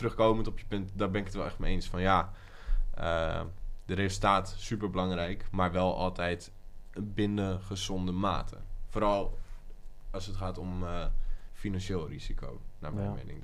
terugkomend 0.00 0.46
op 0.46 0.58
je 0.58 0.64
punt, 0.68 0.90
daar 0.94 1.10
ben 1.10 1.20
ik 1.20 1.26
het 1.26 1.36
wel 1.36 1.44
echt 1.44 1.58
mee 1.58 1.72
eens 1.72 1.88
van 1.88 2.00
ja, 2.00 2.32
uh, 2.98 3.40
de 3.84 3.94
resultaat 3.94 4.54
super 4.58 4.90
belangrijk, 4.90 5.44
maar 5.50 5.72
wel 5.72 5.96
altijd 5.96 6.52
binnen 6.98 7.60
gezonde 7.60 8.12
mate. 8.12 8.56
Vooral 8.88 9.38
als 10.10 10.26
het 10.26 10.36
gaat 10.36 10.58
om 10.58 10.82
uh, 10.82 11.04
financieel 11.52 12.08
risico, 12.08 12.60
naar 12.78 12.94
mijn 12.94 13.06
ja. 13.06 13.14
mening. 13.14 13.42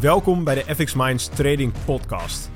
Welkom 0.00 0.44
bij 0.44 0.54
de 0.54 0.74
FX 0.74 0.94
Minds 0.94 1.28
Trading 1.28 1.72
Podcast. 1.84 2.55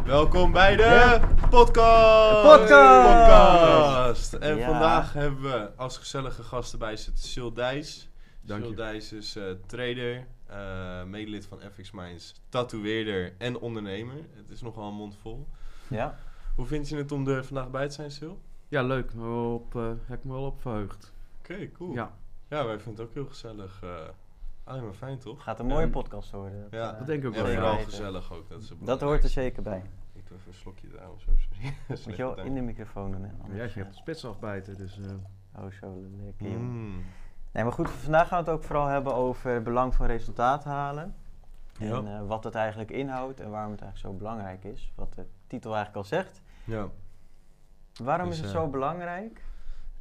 Welkom 0.00 0.52
bij 0.52 0.76
de 0.76 1.20
podcast! 1.50 2.42
podcast! 2.42 3.02
podcast. 3.02 4.32
En 4.32 4.62
vandaag 4.62 5.12
hebben 5.12 5.42
we 5.42 5.70
als 5.76 5.98
gezellige 5.98 6.42
gasten 6.42 6.78
bij 6.78 6.96
zitten 6.96 7.24
Sil 7.32 7.52
Dijs. 7.52 8.08
Dank 8.40 8.64
Sil 8.64 8.74
Dijs 8.74 9.12
is 9.12 9.36
uh, 9.36 9.44
trader, 9.66 10.26
uh, 10.50 11.04
medelid 11.04 11.46
van 11.46 11.60
FX 11.74 11.90
Minds, 11.90 12.34
tatoeëerder 12.48 13.34
en 13.38 13.58
ondernemer. 13.58 14.16
Het 14.34 14.50
is 14.50 14.62
nogal 14.62 14.88
een 14.88 14.94
mond 14.94 15.16
vol. 15.20 15.48
Ja. 15.88 16.18
Hoe 16.54 16.66
vind 16.66 16.88
je 16.88 16.96
het 16.96 17.12
om 17.12 17.28
er 17.28 17.44
vandaag 17.44 17.70
bij 17.70 17.88
te 17.88 17.94
zijn, 17.94 18.10
Sil? 18.18 18.36
Ja, 18.68 18.82
leuk. 18.82 19.12
Op, 19.52 19.74
uh, 19.74 19.90
heb 20.04 20.18
ik 20.18 20.24
me 20.24 20.32
wel 20.32 20.46
op 20.46 20.60
verheugd. 20.60 21.12
Oké, 21.38 21.70
cool. 21.72 21.92
Ja. 21.94 22.12
ja, 22.48 22.64
wij 22.64 22.78
vinden 22.78 23.04
het 23.04 23.08
ook 23.08 23.14
heel 23.14 23.26
gezellig. 23.26 23.82
Alleen 24.64 24.84
maar 24.84 24.92
fijn, 24.92 25.18
toch? 25.18 25.42
Gaat 25.42 25.60
een 25.60 25.66
mooie 25.66 25.88
podcast 25.88 26.30
worden. 26.30 26.60
Dat, 26.60 26.70
ja, 26.70 26.92
dat 26.92 27.06
denk 27.06 27.22
ik 27.22 27.28
ook 27.28 27.34
wel. 27.34 27.46
En 27.46 27.54
vooral 27.54 27.78
gezellig 27.78 28.32
ook. 28.32 28.48
Dat, 28.48 28.60
is 28.60 28.72
dat 28.78 29.00
hoort 29.00 29.24
er 29.24 29.30
zeker 29.30 29.62
bij. 29.62 29.82
Ik 30.12 30.26
doe 30.28 30.36
even 30.36 30.48
een 30.48 30.58
slokje 30.58 30.88
trouwens. 30.88 31.26
Moet 32.06 32.16
je 32.16 32.22
wel 32.22 32.38
in 32.38 32.54
de 32.54 32.60
microfoon 32.60 33.10
doen. 33.10 33.22
Hè? 33.22 33.56
Ja, 33.56 33.62
je 33.62 33.70
hebt 33.70 33.90
de 33.90 33.96
spits 33.96 34.24
afbijten, 34.24 34.76
dus... 34.76 34.98
Uh. 34.98 35.06
Oh, 35.56 35.70
zo 35.70 36.04
lekker. 36.24 36.58
Mm. 36.58 37.04
Nee, 37.52 37.64
maar 37.64 37.72
goed, 37.72 37.90
vandaag 37.90 38.28
gaan 38.28 38.44
we 38.44 38.50
het 38.50 38.58
ook 38.58 38.64
vooral 38.64 38.86
hebben 38.86 39.14
over 39.14 39.50
het 39.50 39.64
belang 39.64 39.94
van 39.94 40.06
resultaat 40.06 40.64
halen. 40.64 41.14
En 41.78 42.06
uh, 42.06 42.26
wat 42.26 42.44
het 42.44 42.54
eigenlijk 42.54 42.90
inhoudt 42.90 43.40
en 43.40 43.50
waarom 43.50 43.72
het 43.72 43.80
eigenlijk 43.80 44.14
zo 44.14 44.18
belangrijk 44.24 44.64
is. 44.64 44.92
Wat 44.94 45.14
de 45.14 45.26
titel 45.46 45.74
eigenlijk 45.74 46.04
al 46.04 46.08
zegt. 46.08 46.42
Ja. 46.64 46.88
Waarom 48.02 48.28
dus, 48.28 48.36
is 48.36 48.44
het 48.44 48.54
uh, 48.54 48.60
zo 48.60 48.68
belangrijk 48.68 49.44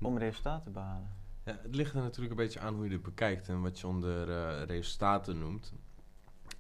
om 0.01 0.17
resultaat 0.17 0.63
te 0.63 0.69
behalen? 0.69 1.09
Ja, 1.43 1.59
het 1.61 1.75
ligt 1.75 1.93
er 1.93 2.01
natuurlijk 2.01 2.31
een 2.31 2.45
beetje 2.45 2.59
aan 2.59 2.75
hoe 2.75 2.85
je 2.85 2.91
het 2.91 3.01
bekijkt 3.01 3.49
en 3.49 3.61
wat 3.61 3.79
je 3.79 3.87
onder 3.87 4.29
uh, 4.29 4.63
resultaten 4.63 5.39
noemt. 5.39 5.73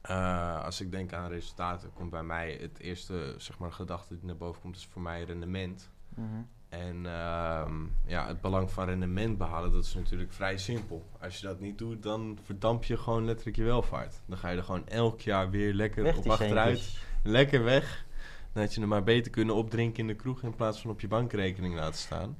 Uh, 0.09 0.63
als 0.63 0.81
ik 0.81 0.91
denk 0.91 1.13
aan 1.13 1.29
resultaten, 1.29 1.93
komt 1.93 2.09
bij 2.09 2.23
mij 2.23 2.57
het 2.61 2.79
eerste 2.79 3.35
zeg 3.37 3.57
maar, 3.57 3.71
gedachte 3.71 4.15
die 4.15 4.25
naar 4.25 4.37
boven 4.37 4.61
komt, 4.61 4.75
is 4.75 4.85
voor 4.85 5.01
mij 5.01 5.23
rendement. 5.23 5.89
Mm 6.15 6.29
-hmm. 6.29 6.47
En 6.69 6.95
uh, 6.95 7.71
ja, 8.05 8.27
het 8.27 8.41
belang 8.41 8.71
van 8.71 8.85
rendement 8.85 9.37
behalen, 9.37 9.71
dat 9.71 9.83
is 9.83 9.93
natuurlijk 9.93 10.33
vrij 10.33 10.57
simpel. 10.57 11.05
Als 11.19 11.39
je 11.39 11.47
dat 11.47 11.59
niet 11.59 11.77
doet, 11.77 12.03
dan 12.03 12.37
verdamp 12.43 12.83
je 12.83 12.97
gewoon 12.97 13.25
letterlijk 13.25 13.57
je 13.57 13.63
welvaart. 13.63 14.21
Dan 14.25 14.37
ga 14.37 14.49
je 14.49 14.57
er 14.57 14.63
gewoon 14.63 14.87
elk 14.87 15.21
jaar 15.21 15.49
weer 15.49 15.73
lekker 15.73 16.03
weg 16.03 16.17
op 16.17 16.29
achteruit. 16.29 16.97
Lekker 17.23 17.63
weg. 17.63 18.05
Dan 18.53 18.63
had 18.63 18.73
je 18.73 18.81
er 18.81 18.87
maar 18.87 19.03
beter 19.03 19.31
kunnen 19.31 19.55
opdrinken 19.55 19.99
in 19.99 20.07
de 20.07 20.15
kroeg 20.15 20.43
in 20.43 20.55
plaats 20.55 20.81
van 20.81 20.91
op 20.91 21.01
je 21.01 21.07
bankrekening 21.07 21.75
laten 21.75 21.99
staan. 21.99 22.37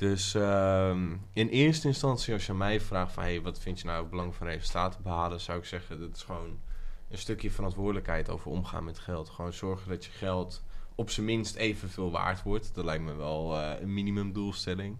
Dus 0.00 0.34
um, 0.34 1.20
in 1.32 1.48
eerste 1.48 1.88
instantie, 1.88 2.32
als 2.34 2.46
je 2.46 2.54
mij 2.54 2.80
vraagt 2.80 3.12
van... 3.12 3.22
Hey, 3.22 3.42
wat 3.42 3.58
vind 3.58 3.80
je 3.80 3.86
nou 3.86 4.00
het 4.00 4.10
belang 4.10 4.34
van 4.34 4.46
resultaten 4.46 5.02
behalen... 5.02 5.40
zou 5.40 5.58
ik 5.58 5.64
zeggen, 5.64 6.00
dat 6.00 6.16
is 6.16 6.22
gewoon 6.22 6.58
een 7.08 7.18
stukje 7.18 7.50
verantwoordelijkheid 7.50 8.28
over 8.28 8.50
omgaan 8.50 8.84
met 8.84 8.98
geld. 8.98 9.28
Gewoon 9.28 9.52
zorgen 9.52 9.88
dat 9.88 10.04
je 10.04 10.10
geld 10.10 10.64
op 10.94 11.10
zijn 11.10 11.26
minst 11.26 11.56
evenveel 11.56 12.10
waard 12.10 12.42
wordt. 12.42 12.74
Dat 12.74 12.84
lijkt 12.84 13.04
me 13.04 13.14
wel 13.14 13.56
uh, 13.56 13.72
een 13.80 13.94
minimumdoelstelling. 13.94 14.96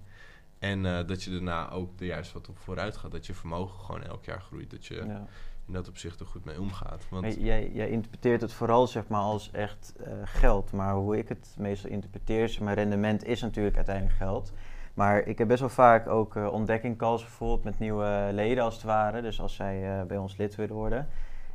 En 0.59 0.85
uh, 0.85 1.07
dat 1.07 1.23
je 1.23 1.31
daarna 1.31 1.71
ook 1.71 2.01
er 2.01 2.07
juist 2.07 2.33
wat 2.33 2.49
op 2.49 2.59
vooruit 2.59 2.97
gaat. 2.97 3.13
Dat 3.13 3.27
je 3.27 3.35
vermogen 3.35 3.85
gewoon 3.85 4.03
elk 4.03 4.25
jaar 4.25 4.41
groeit. 4.41 4.71
Dat 4.71 4.87
je 4.87 4.95
ja. 4.95 5.27
in 5.67 5.73
dat 5.73 5.89
opzicht 5.89 6.21
er 6.21 6.27
goed 6.27 6.45
mee 6.45 6.61
omgaat. 6.61 7.07
Want 7.11 7.35
jij, 7.39 7.71
jij, 7.73 7.91
interpreteert 7.91 8.41
het 8.41 8.53
vooral 8.53 8.87
zeg 8.87 9.09
maar, 9.09 9.21
als 9.21 9.51
echt 9.51 9.93
uh, 10.01 10.13
geld. 10.25 10.73
Maar 10.73 10.95
hoe 10.95 11.19
ik 11.19 11.29
het 11.29 11.55
meestal 11.59 11.91
interpreteer, 11.91 12.49
zeg 12.49 12.61
maar, 12.61 12.75
rendement 12.75 13.25
is 13.25 13.41
natuurlijk 13.41 13.77
uiteindelijk 13.77 14.17
geld. 14.17 14.53
Maar 15.01 15.27
ik 15.27 15.39
heb 15.39 15.49
best 15.49 15.61
wel 15.61 15.69
vaak 15.69 16.09
ook 16.09 16.35
uh, 16.35 16.53
ontdekking 16.53 16.97
bijvoorbeeld 16.97 17.65
met 17.65 17.79
nieuwe 17.79 18.29
leden 18.33 18.65
als 18.65 18.75
het 18.75 18.83
ware. 18.83 19.23
Dus 19.23 19.41
als 19.41 19.55
zij 19.55 19.99
uh, 19.99 20.03
bij 20.03 20.17
ons 20.17 20.37
lid 20.37 20.55
willen 20.55 20.75
worden. 20.75 21.09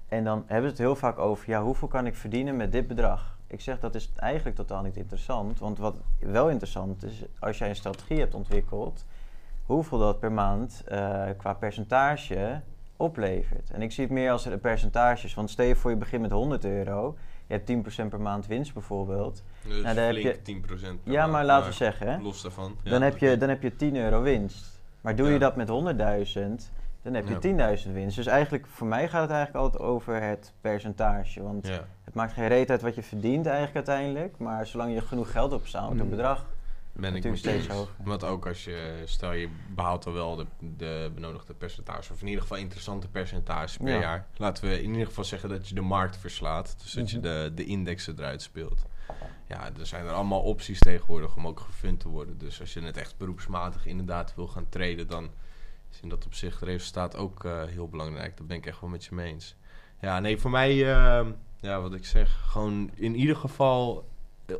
En 0.08 0.24
dan 0.24 0.44
hebben 0.46 0.70
ze 0.70 0.76
het 0.76 0.86
heel 0.86 0.96
vaak 0.96 1.18
over, 1.18 1.50
ja, 1.50 1.62
hoeveel 1.62 1.88
kan 1.88 2.06
ik 2.06 2.16
verdienen 2.16 2.56
met 2.56 2.72
dit 2.72 2.88
bedrag? 2.88 3.38
Ik 3.48 3.62
zeg, 3.62 3.80
dat 3.80 3.96
is 3.96 4.12
eigenlijk 4.16 4.56
totaal 4.56 4.82
niet 4.82 4.98
interessant. 4.98 5.60
Want 5.60 5.78
wat 5.78 5.96
wel 6.20 6.50
interessant 6.50 7.04
is, 7.04 7.24
als 7.40 7.58
jij 7.58 7.70
een 7.70 7.76
strategie 7.76 8.20
hebt 8.20 8.34
ontwikkeld, 8.34 9.06
hoeveel 9.66 9.98
dat 9.98 10.20
per 10.20 10.32
maand 10.32 10.84
uh, 10.92 11.24
qua 11.38 11.54
percentage 11.54 12.62
oplevert. 12.98 13.72
En 13.72 13.82
ik 13.82 13.92
zie 13.92 14.04
het 14.04 14.14
meer 14.14 14.32
als 14.32 14.46
er 14.46 14.58
percentages. 14.58 15.34
Want 15.34 15.50
stel 15.50 15.66
je 15.66 15.76
voor 15.76 15.92
je 15.92 15.98
begint 15.98 16.22
met 16.22 16.32
100 16.32 16.66
euro, 16.66 17.16
je 17.48 17.54
hebt 17.54 18.06
10% 18.06 18.08
per 18.10 18.22
maand 18.22 18.48
winst 18.48 18.74
bijvoorbeeld. 18.74 19.44
Dus 19.64 19.82
nou, 19.82 19.96
dan 19.96 20.04
heb 20.04 20.16
je 20.16 20.36
10% 20.36 20.66
per 20.66 20.80
Ja, 21.04 21.28
maar 21.28 21.46
laten 21.46 21.70
we 21.70 21.76
zeggen, 21.76 22.12
hè, 22.12 22.20
los 22.20 22.42
daarvan. 22.42 22.76
Ja, 22.84 22.90
dan, 22.90 23.02
heb 23.02 23.18
je, 23.18 23.38
dan 23.38 23.50
heb 23.50 23.62
je 23.62 23.76
10 23.76 23.96
euro 23.96 24.22
winst. 24.22 24.80
Maar 25.02 25.16
doe 25.16 25.28
ja. 25.28 25.34
je 25.34 25.40
dat 25.40 25.56
met 25.56 25.68
100.000, 25.68 25.74
dan 27.02 27.14
heb 27.14 27.28
je 27.28 27.56
ja. 27.56 27.76
10.000 27.86 27.92
winst. 27.92 28.16
Dus 28.16 28.26
eigenlijk, 28.26 28.68
voor 28.68 28.88
mij 28.88 29.08
gaat 29.08 29.22
het 29.22 29.32
eigenlijk 29.32 29.66
altijd 29.66 29.84
over 29.84 30.22
het 30.22 30.54
percentage. 30.62 31.44
Want 31.44 31.68
het 32.04 32.14
maakt 32.14 32.34
geen 32.34 32.48
reet 32.48 32.70
uit 32.70 32.82
wat 32.82 32.96
je 32.96 33.04
verdient 33.04 33.46
eigenlijk 33.46 33.76
uiteindelijk. 33.76 34.38
Maar 34.38 34.66
zolang 34.68 34.94
je 34.94 35.02
genoeg 35.02 35.32
geld 35.32 35.54
opstaat, 35.54 35.94
mm. 35.94 36.00
het 36.00 36.10
bedrag 36.10 36.46
ben 36.96 37.16
ik 37.16 37.36
steeds 37.38 37.68
hoger. 37.68 37.94
Want 38.04 38.24
ook 38.24 38.48
als 38.48 38.64
je, 38.64 39.02
stel 39.06 39.32
je 39.34 39.50
behaalt 39.76 40.06
al 40.06 40.14
wel 40.14 40.36
de, 40.36 40.46
de 40.60 41.12
benodigde 41.14 41.54
percentage, 41.54 42.14
of 42.14 42.22
in 42.22 42.28
ieder 42.28 42.42
geval 42.42 42.58
interessante 42.58 43.08
percentage 43.08 43.78
per 43.80 43.94
Ja. 43.94 44.00
jaar. 44.00 44.28
Laten 44.38 44.64
we 44.70 44.82
in 44.82 44.92
ieder 44.92 45.06
geval 45.08 45.24
zeggen 45.24 45.50
dat 45.50 45.68
je 45.70 45.76
de 45.76 45.82
markt 45.82 46.18
verslaat. 46.18 46.76
Dus 46.82 46.92
dat 46.92 47.10
je 47.12 47.18
Mhm. 47.18 47.26
de, 47.26 47.52
de 47.56 47.66
indexen 47.66 48.16
eruit 48.20 48.42
speelt. 48.42 48.86
Ja, 49.48 49.70
er 49.80 49.86
zijn 49.86 50.06
er 50.06 50.12
allemaal 50.12 50.42
opties 50.42 50.80
tegenwoordig 50.80 51.36
om 51.36 51.48
ook 51.48 51.60
gefund 51.60 52.00
te 52.00 52.08
worden. 52.08 52.38
Dus 52.38 52.60
als 52.60 52.74
je 52.74 52.82
het 52.82 52.98
echt 52.98 53.18
beroepsmatig 53.18 53.86
inderdaad 53.86 54.36
wil 54.36 54.48
gaan 54.48 54.70
treden, 54.70 55.08
dan 55.08 55.30
is 55.92 56.00
in 56.02 56.10
dat 56.10 56.26
opzicht 56.26 56.62
resultaat 56.62 57.16
ook 57.16 57.44
eh, 57.46 57.64
heel 57.64 57.88
belangrijk. 57.90 58.38
Dat 58.38 58.48
ben 58.48 58.58
ik 58.58 58.66
echt 58.66 58.82
wel 58.82 58.90
met 58.90 59.06
je 59.06 59.16
mee 59.16 59.32
eens. 59.32 59.56
Ja, 60.02 60.20
nee, 60.20 60.38
voor 60.38 60.52
mij, 60.52 60.72
eh, 60.96 61.26
ja, 61.60 61.82
wat 61.82 61.94
ik 61.94 62.06
zeg, 62.06 62.42
gewoon 62.48 62.92
in 62.94 63.16
ieder 63.16 63.36
geval 63.36 64.10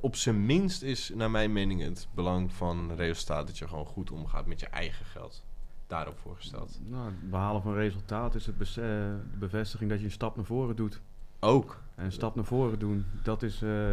op 0.02 0.16
zijn 0.16 0.46
minst 0.46 0.82
is 0.82 1.12
naar 1.16 1.32
mijn 1.32 1.54
mening 1.54 1.82
het 1.82 2.08
belang 2.14 2.54
van 2.54 2.96
resultaat 2.96 3.48
dat 3.48 3.58
je 3.58 3.68
gewoon 3.68 3.86
goed 3.86 4.12
omgaat 4.12 4.46
met 4.46 4.60
je 4.60 4.68
eigen 4.68 5.06
geld. 5.06 5.44
Daarop 5.88 6.20
voorgesteld. 6.20 6.80
Nou, 6.84 7.06
het 7.06 7.30
behalen 7.30 7.62
van 7.62 7.74
resultaat 7.74 8.36
is 8.36 8.46
het 8.46 8.56
eh, 8.60 8.76
de 8.76 9.38
bevestiging 9.40 9.90
dat 9.90 10.00
je 10.00 10.06
een 10.06 10.12
stap 10.12 10.36
naar 10.36 10.46
voren 10.46 10.76
doet. 10.76 11.02
Ook. 11.40 11.82
En 11.96 12.06
een 12.06 12.12
stap 12.12 12.36
naar 12.36 12.46
voren 12.46 12.80
doen, 12.80 13.06
dat 13.24 13.44
is 13.44 13.54
eh, 13.62 13.92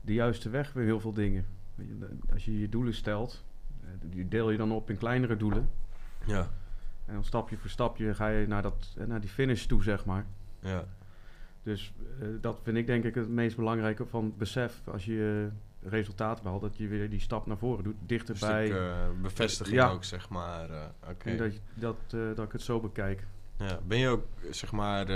de 0.00 0.12
juiste 0.12 0.48
weg 0.48 0.72
bij 0.72 0.84
heel 0.84 1.00
veel 1.00 1.12
dingen. 1.12 1.46
Als 2.32 2.44
je 2.44 2.60
je 2.60 2.68
doelen 2.68 2.94
stelt, 2.94 3.44
eh, 3.80 3.88
die 4.00 4.28
deel 4.28 4.50
je 4.50 4.56
dan 4.56 4.72
op 4.72 4.90
in 4.90 4.98
kleinere 4.98 5.36
doelen. 5.36 5.70
Ja, 6.26 6.50
En 7.06 7.14
dan 7.14 7.24
stapje 7.24 7.56
voor 7.56 7.70
stapje 7.70 8.14
ga 8.14 8.28
je 8.28 8.46
naar, 8.46 8.62
dat, 8.62 8.94
eh, 8.98 9.06
naar 9.06 9.20
die 9.20 9.30
finish 9.30 9.64
toe, 9.64 9.82
zeg 9.82 10.04
maar. 10.04 10.24
ja. 10.60 10.84
Dus 11.62 11.92
eh, 12.20 12.26
dat 12.40 12.58
vind 12.62 12.76
ik 12.76 12.86
denk 12.86 13.04
ik 13.04 13.14
het 13.14 13.28
meest 13.28 13.56
belangrijke 13.56 14.06
van 14.06 14.24
het 14.24 14.36
besef. 14.38 14.80
Als 14.88 15.04
je 15.04 15.48
eh, 15.82 15.90
resultaat 15.90 16.42
behaalt, 16.42 16.60
dat 16.62 16.76
je 16.76 16.88
weer 16.88 17.10
die 17.10 17.20
stap 17.20 17.46
naar 17.46 17.56
voren 17.58 17.84
doet. 17.84 17.94
Een 18.00 18.06
Dichterbij. 18.06 18.66
stuk 18.66 18.76
eh, 18.78 19.08
bevestiging 19.22 19.76
Ja. 19.76 19.90
ook, 19.90 20.04
zeg 20.04 20.28
maar. 20.28 20.92
Oké. 21.10 21.30
En 21.30 21.36
dat, 21.36 21.52
dat, 21.74 21.96
dat 22.36 22.46
ik 22.46 22.52
het 22.52 22.62
zo 22.62 22.80
bekijk. 22.80 23.26
Ja. 23.58 23.78
Ben 23.86 23.98
je 23.98 24.08
ook, 24.08 24.24
zeg 24.50 24.72
maar, 24.72 25.06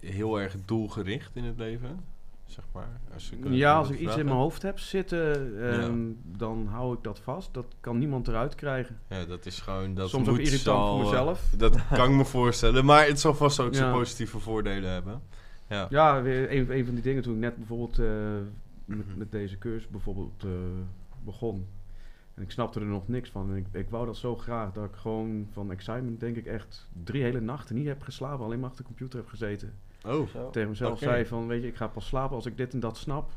heel 0.00 0.40
erg 0.40 0.56
doelgericht 0.64 1.36
in 1.36 1.44
het 1.44 1.56
leven? 1.58 2.04
Zeg 2.46 2.64
maar. 2.72 2.88
Als 3.14 3.30
ik, 3.30 3.38
Ja, 3.48 3.76
als 3.76 3.90
ik 3.90 3.98
iets 3.98 4.16
in 4.16 4.24
mijn 4.24 4.36
hoofd 4.36 4.62
heb 4.62 4.78
zitten, 4.78 5.54
Ja. 5.54 5.70
ehm, 5.70 6.00
dan 6.24 6.66
hou 6.66 6.94
ik 6.96 7.02
dat 7.02 7.18
vast. 7.18 7.54
Dat 7.54 7.66
kan 7.80 7.98
niemand 7.98 8.28
eruit 8.28 8.54
krijgen. 8.54 8.98
Ja, 9.08 9.24
dat 9.24 9.46
is 9.46 9.60
gewoon... 9.60 9.94
Dat 9.94 10.08
Soms 10.08 10.28
ook 10.28 10.38
irritant 10.38 10.60
zal, 10.60 10.86
voor 10.96 11.04
eh, 11.04 11.10
mezelf. 11.10 11.52
Dat 11.56 11.88
kan 11.88 12.10
ik 12.10 12.16
me 12.16 12.24
voorstellen. 12.24 12.84
Maar 12.84 13.06
het 13.06 13.20
zal 13.20 13.34
vast 13.34 13.60
ook 13.60 13.74
zijn 13.74 13.92
positieve 13.92 14.38
voordelen 14.38 14.90
hebben. 14.90 15.22
Ja. 15.68 15.86
Ja, 15.90 16.22
weer 16.22 16.52
een, 16.56 16.76
een 16.76 16.84
van 16.84 16.94
die 16.94 17.02
dingen 17.02 17.22
toen 17.22 17.34
ik 17.34 17.40
net 17.40 17.56
bijvoorbeeld 17.56 17.98
eh, 17.98 18.06
met, 18.84 19.06
Mhm. 19.06 19.18
met 19.18 19.32
deze 19.32 19.58
cursus 19.58 19.88
bijvoorbeeld 19.88 20.44
eh, 20.44 20.50
begon. 21.24 21.66
En 22.34 22.42
ik 22.42 22.50
snapte 22.50 22.80
er 22.80 22.86
nog 22.86 23.08
niks 23.08 23.30
van. 23.30 23.50
En 23.50 23.56
ik, 23.56 23.66
ik 23.72 23.90
wou 23.90 24.06
dat 24.06 24.16
zo 24.16 24.36
graag 24.36 24.72
dat 24.72 24.84
ik 24.84 24.94
gewoon 24.94 25.48
van 25.52 25.70
excitement, 25.70 26.20
denk 26.20 26.36
ik, 26.36 26.46
echt 26.46 26.88
drie 27.04 27.22
hele 27.22 27.40
nachten 27.40 27.74
niet 27.74 27.86
heb 27.86 28.02
geslapen. 28.02 28.44
Alleen 28.44 28.60
maar 28.60 28.68
achter 28.68 28.82
de 28.84 28.90
computer 28.90 29.18
heb 29.18 29.28
gezeten. 29.28 29.72
Oh, 30.06 30.28
Zo. 30.28 30.50
Tegen 30.50 30.68
mezelf 30.68 30.98
zei 30.98 31.26
van, 31.26 31.46
weet 31.46 31.62
je, 31.62 31.68
ik 31.68 31.76
ga 31.76 31.86
pas 31.86 32.06
slapen 32.06 32.36
als 32.36 32.46
ik 32.46 32.56
dit 32.56 32.72
en 32.72 32.80
dat 32.80 32.96
snap. 32.96 33.30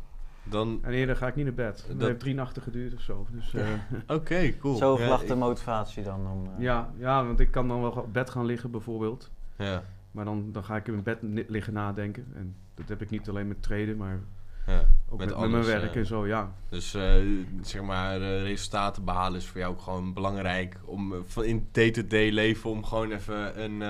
dan... 0.44 0.80
En 0.82 0.92
eerder 0.94 1.16
ga 1.16 1.28
ik 1.28 1.36
niet 1.36 1.46
naar 1.46 1.54
bed. 1.54 1.86
Dat, 1.88 2.00
Dat- 2.00 2.08
heeft 2.08 2.20
drie 2.20 2.34
nachten 2.34 2.62
geduurd 2.62 2.94
of 2.94 3.02
zo. 3.02 3.28
Dus 3.32 3.54
eh, 3.54 3.68
Oké, 4.18 4.58
cool. 4.58 4.76
Zo 4.76 5.00
Ja, 5.00 5.08
lag 5.08 5.24
de 5.26 5.36
motivatie 5.36 6.04
dan 6.04 6.28
om... 6.28 6.46
eh, 6.58 6.64
ja, 6.64 6.90
ja, 6.98 7.26
want 7.26 7.40
ik 7.40 7.52
kan 7.52 7.68
dan 7.68 7.82
wel 7.82 7.92
op 7.92 8.14
bed 8.14 8.30
gaan 8.30 8.46
liggen 8.46 8.72
bijvoorbeeld. 8.72 9.32
Ja, 9.58 9.84
Maar 10.12 10.26
dan, 10.26 10.52
dan 10.52 10.64
ga 10.64 10.76
ik 10.76 10.88
in 10.88 10.92
mijn 10.94 11.04
bed 11.04 11.48
liggen 11.50 11.74
nadenken. 11.74 12.26
En 12.36 12.56
dat 12.74 12.88
heb 12.90 13.02
ik 13.02 13.10
niet 13.10 13.30
alleen 13.30 13.48
met 13.48 13.62
traden, 13.64 13.98
maar 13.98 14.20
ja. 14.68 14.80
ook 15.10 15.18
Met 15.18 15.18
met, 15.18 15.28
met 15.28 15.34
alles, 15.34 15.50
mijn 15.52 15.82
werk 15.82 15.96
en 15.96 16.06
zo, 16.06 16.28
ja. 16.28 16.52
Dus 16.70 16.94
eh, 16.94 17.14
zeg 17.62 17.82
maar, 17.82 18.22
eh, 18.22 18.42
resultaten 18.44 19.04
behalen 19.06 19.40
is 19.40 19.46
voor 19.48 19.60
jou 19.60 19.74
ook 19.74 19.82
gewoon 19.82 20.14
belangrijk 20.14 20.78
om 20.86 21.14
van 21.26 21.44
in 21.44 21.68
day-to-day 21.72 22.30
leven 22.32 22.70
om 22.70 22.84
gewoon 22.86 23.12
even 23.12 23.64
een, 23.64 23.82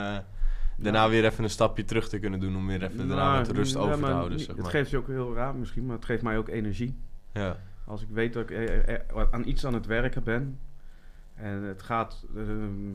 eh, 0.80 0.84
daarna 0.84 1.10
weer 1.10 1.26
even 1.26 1.44
een 1.44 1.50
stapje 1.50 1.86
terug 1.86 2.10
te 2.10 2.20
kunnen 2.20 2.40
doen 2.40 2.56
om 2.56 2.68
weer 2.68 2.84
even 2.84 2.98
daarna 2.98 3.16
Nou, 3.16 3.38
wat 3.46 3.56
rust 3.56 3.74
ja, 3.74 3.80
over 3.80 4.00
te 4.00 4.06
houden. 4.06 4.40
Zeg 4.40 4.48
Het 4.48 4.58
maar. 4.62 4.72
geeft 4.72 4.90
je 4.90 4.98
ook 4.98 5.08
heel 5.08 5.34
raar 5.34 5.56
misschien, 5.56 5.86
maar 5.86 5.96
het 5.96 6.06
geeft 6.06 6.24
mij 6.24 6.38
ook 6.38 6.48
energie. 6.48 6.98
Ja, 7.32 7.60
Als 7.86 8.02
ik 8.02 8.08
weet 8.12 8.34
dat 8.34 8.50
ik 8.50 8.52
eh, 8.52 8.96
eh, 8.96 9.28
aan 9.32 9.48
iets 9.48 9.66
aan 9.66 9.74
het 9.74 9.86
werken 9.86 10.24
ben 10.24 10.60
en 11.36 11.62
het 11.64 11.82
gaat 11.82 12.26
ehm, 12.36 12.92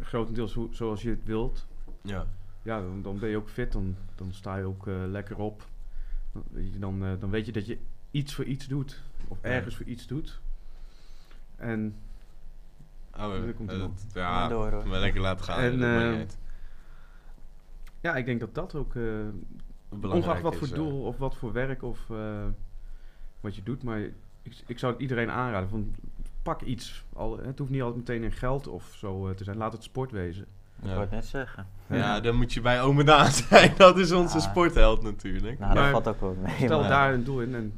grotendeels 0.00 0.54
hoe, 0.54 0.68
zoals 0.70 1.02
je 1.02 1.10
het 1.10 1.24
wilt, 1.24 1.66
ja, 2.02 2.26
ja, 2.62 2.80
dan, 2.80 3.02
dan 3.02 3.18
ben 3.18 3.28
je 3.28 3.36
ook 3.36 3.48
fit, 3.48 3.72
dan, 3.72 3.96
dan 4.14 4.32
sta 4.32 4.56
je 4.56 4.64
ook 4.64 4.86
eh, 4.86 4.94
lekker 5.06 5.36
op. 5.36 5.66
Dan 6.32 6.42
weet, 6.50 6.72
je, 6.72 6.78
dan, 6.78 7.04
eh, 7.04 7.10
dan 7.18 7.30
weet 7.30 7.46
je 7.46 7.52
dat 7.52 7.66
je 7.66 7.78
iets 8.10 8.34
voor 8.34 8.44
iets 8.44 8.66
doet, 8.66 9.02
of 9.28 9.38
ergens 9.40 9.76
voor 9.76 9.86
iets 9.86 10.06
doet. 10.06 10.40
En 11.56 11.96
oh, 13.16 13.34
komt 13.56 13.70
eh, 13.72 13.78
dat- 13.78 14.06
Ga 14.12 14.20
ja, 14.20 14.38
maar 14.40 14.48
door, 14.48 14.70
hoor. 14.70 14.88
maar 14.88 15.00
lekker 15.00 15.20
laten 15.20 15.44
gaan. 15.44 15.58
En, 15.60 15.78
maakt 15.78 15.94
niet 16.04 16.12
eh, 16.12 16.18
uit. 16.18 16.38
Ja, 18.00 18.16
ik 18.16 18.26
denk 18.26 18.40
dat 18.40 18.54
dat 18.54 18.74
ook, 18.74 18.94
eh, 18.94 19.02
Belangrijk 19.88 20.24
ongeacht 20.24 20.42
wat 20.42 20.52
is, 20.52 20.58
voor 20.58 20.68
eh, 20.68 20.74
doel 20.74 21.02
of 21.02 21.16
wat 21.18 21.36
voor 21.36 21.52
werk 21.52 21.82
of 21.82 22.10
eh, 22.10 22.44
wat 23.40 23.56
je 23.56 23.62
doet, 23.62 23.82
maar 23.82 24.00
ik, 24.42 24.62
ik 24.66 24.78
zou 24.78 24.92
het 24.92 25.00
iedereen 25.02 25.30
aanraden 25.30 25.68
van 25.68 25.94
pak 26.42 26.60
iets. 26.62 27.04
Al, 27.12 27.38
het 27.38 27.58
hoeft 27.58 27.70
niet 27.70 27.82
altijd 27.82 28.08
meteen 28.08 28.22
in 28.22 28.32
geld 28.32 28.66
of 28.68 28.94
zo 28.96 29.34
te 29.34 29.44
zijn, 29.44 29.56
laat 29.56 29.72
het 29.72 29.82
sport 29.82 30.10
wezen. 30.10 30.46
Ik 30.80 30.84
wou 30.84 30.94
ja. 30.94 31.00
het 31.00 31.10
net 31.10 31.26
zeggen. 31.26 31.66
ja, 31.86 32.20
dan 32.20 32.36
moet 32.36 32.52
je 32.52 32.60
bij 32.60 32.82
Ome 32.82 33.04
Daan 33.04 33.30
zijn. 33.48 33.72
Dat 33.76 33.98
is 33.98 34.12
onze 34.12 34.36
Ah. 34.36 34.42
sportheld 34.42 35.02
natuurlijk. 35.02 35.58
Nou, 35.58 35.74
Maar 35.74 35.82
dat 35.82 36.02
valt 36.02 36.08
ook 36.08 36.20
wel 36.20 36.36
mee. 36.42 36.54
Stel 36.56 36.80
maar 36.80 36.88
daar 36.88 37.14
een 37.14 37.24
doel 37.24 37.40
in 37.40 37.54
en 37.54 37.72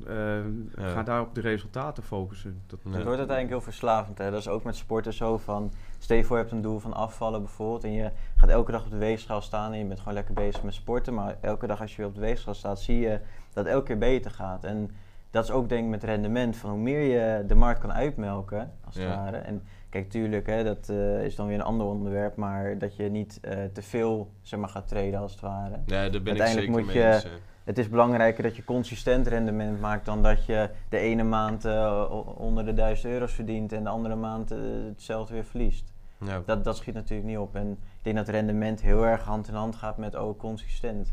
Ja. 0.76 0.88
ga 0.90 1.02
daar 1.02 1.20
op 1.20 1.34
de 1.34 1.40
resultaten 1.40 2.02
focussen. 2.02 2.62
Dat, 2.66 2.80
wordt 2.82 3.06
uiteindelijk 3.06 3.48
heel 3.48 3.60
verslavend. 3.60 4.18
Hè? 4.18 4.30
Dat 4.30 4.40
is 4.40 4.48
ook 4.48 4.64
met 4.64 4.76
sporten 4.76 5.12
zo 5.12 5.38
van... 5.38 5.72
Stel 6.02 6.16
je 6.16 6.24
voor 6.24 6.36
je 6.36 6.42
hebt 6.42 6.54
een 6.54 6.60
doel 6.62 6.78
van 6.78 6.92
afvallen 6.94 7.42
bijvoorbeeld... 7.42 7.84
en 7.84 7.92
je 7.92 8.10
gaat 8.36 8.50
elke 8.50 8.72
dag 8.72 8.84
op 8.84 8.90
de 8.90 8.96
weegschaal 8.96 9.40
staan... 9.40 9.72
en 9.72 9.78
je 9.78 9.84
bent 9.84 9.98
gewoon 9.98 10.14
lekker 10.14 10.34
bezig 10.34 10.62
met 10.62 10.74
sporten... 10.74 11.14
maar 11.14 11.36
elke 11.40 11.66
dag 11.66 11.80
als 11.80 11.90
je 11.90 11.96
weer 11.96 12.06
op 12.06 12.14
de 12.14 12.20
weegschaal 12.20 12.54
staat... 12.54 12.80
zie 12.80 12.98
je 13.00 13.20
dat 13.52 13.64
het 13.64 13.66
elke 13.74 13.86
keer 13.86 13.98
beter 13.98 14.30
gaat. 14.30 14.64
En 14.64 14.90
dat 15.30 15.44
is 15.44 15.50
ook 15.50 15.68
denk 15.68 15.84
ik 15.84 15.90
met 15.90 16.04
rendement... 16.04 16.56
van 16.56 16.70
hoe 16.70 16.78
meer 16.78 17.00
je 17.02 17.44
de 17.46 17.54
markt 17.54 17.80
kan 17.80 17.92
uitmelken, 17.92 18.72
als 18.84 18.94
het 18.94 19.04
Ja. 19.04 19.16
ware... 19.16 19.36
En 19.36 19.62
kijk, 19.88 20.10
tuurlijk, 20.10 20.46
hè, 20.46 20.64
dat 20.64 20.88
eh, 20.88 21.24
is 21.24 21.34
dan 21.36 21.46
weer 21.46 21.54
een 21.58 21.62
ander 21.64 21.86
onderwerp... 21.86 22.36
maar 22.36 22.78
dat 22.78 22.96
je 22.96 23.10
niet 23.10 23.38
eh, 23.40 23.58
te 23.72 23.82
veel 23.82 24.30
zeg 24.42 24.60
maar, 24.60 24.68
gaat 24.68 24.88
treden, 24.88 25.20
als 25.20 25.32
het 25.32 25.40
ware. 25.40 25.74
Ja, 25.86 26.08
daar 26.08 26.22
ben 26.22 26.36
ik 26.36 26.46
zeker 26.46 26.70
moet 26.70 26.86
mee 26.86 26.96
je- 26.96 27.12
eens. 27.12 27.24
eh. 27.24 27.30
Het 27.64 27.78
is 27.78 27.88
belangrijker 27.88 28.42
dat 28.42 28.56
je 28.56 28.64
consistent 28.64 29.26
rendement 29.26 29.80
maakt 29.80 30.04
dan 30.04 30.22
dat 30.22 30.44
je 30.46 30.70
de 30.88 30.98
ene 30.98 31.22
maand 31.22 31.64
eh, 31.64 32.10
onder 32.36 32.64
de 32.64 32.74
1000 32.74 33.12
euro's 33.12 33.32
verdient 33.32 33.72
en 33.72 33.82
de 33.84 33.88
andere 33.90 34.14
maand 34.14 34.50
hetzelfde 34.88 35.34
weer 35.34 35.44
verliest. 35.44 35.89
Ja, 36.26 36.42
Dat, 36.46 36.64
dat 36.64 36.76
schiet 36.76 36.94
natuurlijk 36.94 37.28
niet 37.28 37.38
op. 37.38 37.54
En 37.56 37.70
ik 37.70 38.02
denk 38.04 38.16
dat 38.16 38.28
rendement 38.28 38.80
heel 38.82 39.06
erg 39.06 39.22
hand 39.22 39.48
in 39.48 39.54
hand 39.54 39.76
gaat 39.76 39.96
met 39.98 40.16
ook 40.16 40.38
consistent. 40.38 41.12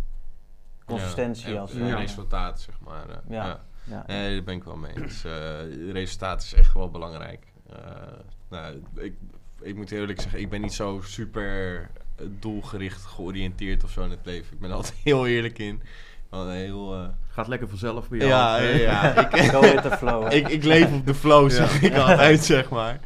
Consistentie 0.85 1.53
ja, 1.53 1.59
als 1.59 1.73
en, 1.73 1.95
resultaat, 1.95 2.59
zeg 2.61 2.75
maar. 2.79 3.09
eh, 3.09 3.15
Ja. 3.29 3.45
ja. 3.45 3.59
Ja. 3.83 4.03
Nee, 4.07 4.35
daar 4.35 4.43
ben 4.43 4.55
ik 4.55 4.63
wel 4.63 4.75
mee 4.75 4.91
eens. 4.95 5.23
Eh 5.25 5.91
resultaat 5.91 6.41
is 6.41 6.53
echt 6.53 6.73
wel 6.73 6.89
belangrijk. 6.91 7.45
Eh, 7.69 7.77
nou, 8.49 8.83
ik, 8.95 9.13
ik 9.61 9.75
moet 9.75 9.91
eerlijk 9.91 10.21
zeggen, 10.21 10.39
ik 10.39 10.49
ben 10.49 10.61
niet 10.61 10.73
zo 10.73 11.01
super 11.03 11.89
doelgericht 12.39 13.03
georiënteerd 13.05 13.83
of 13.83 13.89
zo 13.91 14.03
in 14.03 14.09
het 14.09 14.19
leven. 14.25 14.53
Ik 14.53 14.59
ben 14.59 14.69
er 14.69 14.75
altijd 14.75 14.95
heel 15.03 15.27
eerlijk 15.27 15.59
in. 15.59 15.81
Wel 16.29 16.49
heel... 16.49 16.93
eh, 16.95 17.07
gaat 17.29 17.47
lekker 17.47 17.69
vanzelf 17.69 18.09
bij 18.09 18.17
jou. 18.17 18.29
ja, 18.29 18.57
ja, 18.57 18.75
ja. 18.77 19.15
Ik, 19.37 19.49
Go 19.51 19.59
with 19.61 19.81
the 19.81 19.97
flow. 19.97 20.31
ik, 20.33 20.47
ik 20.47 20.63
leef 20.63 20.93
op 20.93 21.05
de 21.05 21.13
flow, 21.15 21.49
Ja. 21.49 21.55
zeg 21.55 21.81
ik 21.81 21.95
altijd, 21.97 22.43
zeg 22.43 22.69
maar. 22.69 22.99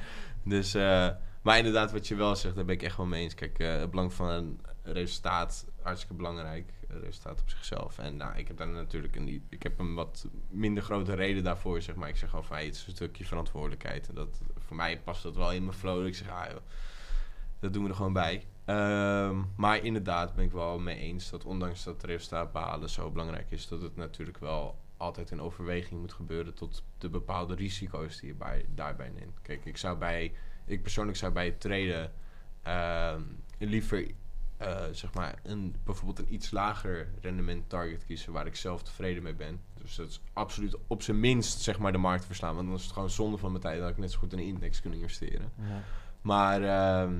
Dus, 0.44 0.74
eh, 0.74 1.08
maar 1.42 1.58
inderdaad, 1.58 1.92
wat 1.92 2.08
je 2.08 2.16
wel 2.16 2.36
zegt, 2.36 2.56
daar 2.56 2.66
ben 2.66 2.76
ik 2.76 2.84
echt 2.84 2.98
wel 2.98 3.06
mee 3.06 3.24
eens. 3.24 3.36
Kijk, 3.36 3.60
eh, 3.60 3.80
het 3.80 3.90
belang 3.90 4.14
van 4.14 4.30
een 4.30 4.60
resultaat, 4.84 5.66
hartstikke 5.82 6.16
belangrijk. 6.16 6.74
Een 6.88 7.00
resultaat 7.00 7.42
op 7.42 7.50
zichzelf. 7.50 7.98
En 7.98 8.18
nou, 8.18 8.38
ik 8.38 8.48
heb 8.48 8.58
daar 8.58 8.68
natuurlijk 8.68 9.16
een, 9.16 9.46
ik 9.50 9.64
heb 9.64 9.80
een 9.80 9.94
wat 9.94 10.28
minder 10.50 10.84
grote 10.84 11.14
reden 11.14 11.44
daarvoor, 11.44 11.82
zeg 11.82 11.96
maar. 11.96 12.10
Ik 12.10 12.18
zeg 12.18 12.30
gewoon 12.30 12.46
van, 12.46 12.58
het 12.58 12.76
is 12.76 12.88
een 12.88 12.94
stukje 12.94 13.26
verantwoordelijkheid. 13.26 14.08
En 14.08 14.16
dat, 14.16 14.42
voor 14.58 14.76
mij 14.76 15.00
past 15.00 15.24
dat 15.24 15.36
wel 15.36 15.52
in 15.52 15.66
mijn 15.66 15.78
flow. 15.78 16.06
Ik 16.06 16.16
zeg, 16.16 16.30
ah 16.30 16.56
dat 17.62 17.74
doen 17.74 17.84
we 17.84 17.90
er 17.90 17.96
gewoon 17.96 18.14
bij. 18.14 18.46
Ehm, 18.66 19.42
maar 19.56 19.84
inderdaad 19.84 20.36
ben 20.36 20.46
ik 20.46 20.52
wel 20.52 20.80
mee 20.80 20.98
eens 20.98 21.30
dat 21.30 21.46
ondanks 21.46 21.84
dat 21.84 22.04
resultaat 22.04 22.52
behalen 22.52 22.90
zo 22.90 23.12
belangrijk 23.12 23.52
is, 23.52 23.68
dat 23.68 23.82
het 23.82 23.96
natuurlijk 23.96 24.38
wel 24.38 24.80
altijd 24.98 25.32
in 25.32 25.42
overweging 25.42 26.00
moet 26.00 26.14
gebeuren 26.14 26.54
tot 26.54 26.84
de 26.98 27.10
bepaalde 27.10 27.56
risico's 27.56 28.20
die 28.20 28.30
je 28.30 28.36
bij, 28.36 28.66
daarbij 28.70 29.10
neemt. 29.10 29.42
Kijk, 29.42 29.66
ik 29.66 29.78
zou 29.78 29.98
bij, 29.98 30.34
ik 30.72 30.82
persoonlijk 30.82 31.18
zou 31.18 31.32
bij 31.32 31.46
het 31.46 31.60
traden 31.60 32.12
ehm, 32.64 33.22
liever 33.58 34.12
eh, 34.62 34.84
zeg 34.92 35.14
maar 35.14 35.40
een, 35.44 35.76
bijvoorbeeld 35.84 36.20
een 36.20 36.34
iets 36.34 36.52
lager 36.52 37.08
rendement 37.22 37.70
target 37.70 38.06
kiezen 38.06 38.34
waar 38.34 38.46
ik 38.46 38.56
zelf 38.56 38.84
tevreden 38.84 39.24
mee 39.24 39.34
ben. 39.34 39.62
Dus 39.82 39.96
dat 39.96 40.10
is 40.10 40.22
absoluut 40.34 40.78
op 40.88 41.02
zijn 41.02 41.20
minst 41.20 41.62
zeg 41.62 41.80
maar 41.80 41.92
de 41.92 41.98
markt 41.98 42.26
verslaan, 42.26 42.56
want 42.56 42.68
dan 42.68 42.76
is 42.76 42.84
het 42.84 42.92
gewoon 42.92 43.10
zonde 43.10 43.38
van 43.38 43.50
mijn 43.52 43.64
tijd 43.64 43.80
dat 43.80 43.90
ik 43.90 43.98
net 43.98 44.12
zo 44.12 44.20
goed 44.20 44.34
in 44.34 44.40
een 44.40 44.46
index 44.46 44.82
kunnen 44.82 45.00
investeren. 45.00 45.52
Ja. 45.56 45.84
Maar 46.22 46.64
ehm, 46.64 47.16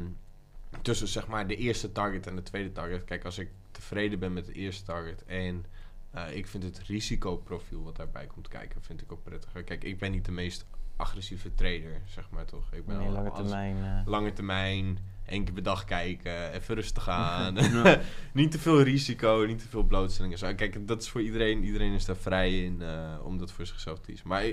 tussen 0.82 1.08
zeg 1.08 1.28
maar 1.28 1.48
de 1.48 1.56
eerste 1.56 1.92
target 1.92 2.28
en 2.28 2.36
de 2.36 2.44
tweede 2.44 2.72
target. 2.72 3.04
Kijk, 3.04 3.26
als 3.26 3.38
ik 3.38 3.50
tevreden 3.72 4.20
ben 4.20 4.34
met 4.34 4.46
de 4.46 4.54
eerste 4.54 4.84
target 4.84 5.24
en 5.26 5.66
eh, 6.12 6.36
ik 6.36 6.48
vind 6.48 6.64
het 6.64 6.80
risicoprofiel 6.80 7.84
wat 7.84 7.96
daarbij 7.96 8.26
komt 8.28 8.48
kijken, 8.48 8.82
vind 8.82 9.02
ik 9.02 9.12
ook 9.12 9.24
prettiger. 9.24 9.64
Kijk, 9.64 9.84
ik 9.84 10.00
ben 10.00 10.12
niet 10.12 10.26
de 10.26 10.32
meest 10.32 10.66
agressieve 10.96 11.54
trader, 11.54 12.02
zeg 12.06 12.30
maar 12.30 12.46
toch. 12.46 12.74
Ik 12.74 12.86
ben 12.86 12.98
Nee, 12.98 13.08
al- 13.08 13.14
lange 13.14 13.32
termijn. 13.32 13.76
eh, 13.84 14.02
lange 14.08 14.34
termijn, 14.34 14.98
één 15.26 15.44
keer 15.44 15.54
per 15.54 15.64
dag 15.64 15.84
kijken, 15.86 16.52
even 16.54 16.76
rustig 16.76 17.08
aan. 17.26 17.54
Niet 18.34 18.52
te 18.52 18.60
veel 18.60 18.82
risico, 18.82 19.44
niet 19.48 19.60
te 19.60 19.68
veel 19.68 19.84
blootstellingen. 19.84 20.38
Zo. 20.38 20.56
Kijk, 20.56 20.88
dat 20.88 21.02
is 21.02 21.10
voor 21.10 21.22
iedereen. 21.22 21.64
Iedereen 21.64 21.94
is 21.94 22.06
daar 22.06 22.16
vrij 22.16 22.64
in 22.64 22.82
eh, 22.82 23.18
om 23.24 23.38
dat 23.38 23.52
voor 23.52 23.66
zichzelf 23.66 24.00
te 24.00 24.06
kiezen. 24.06 24.28
Maar 24.28 24.44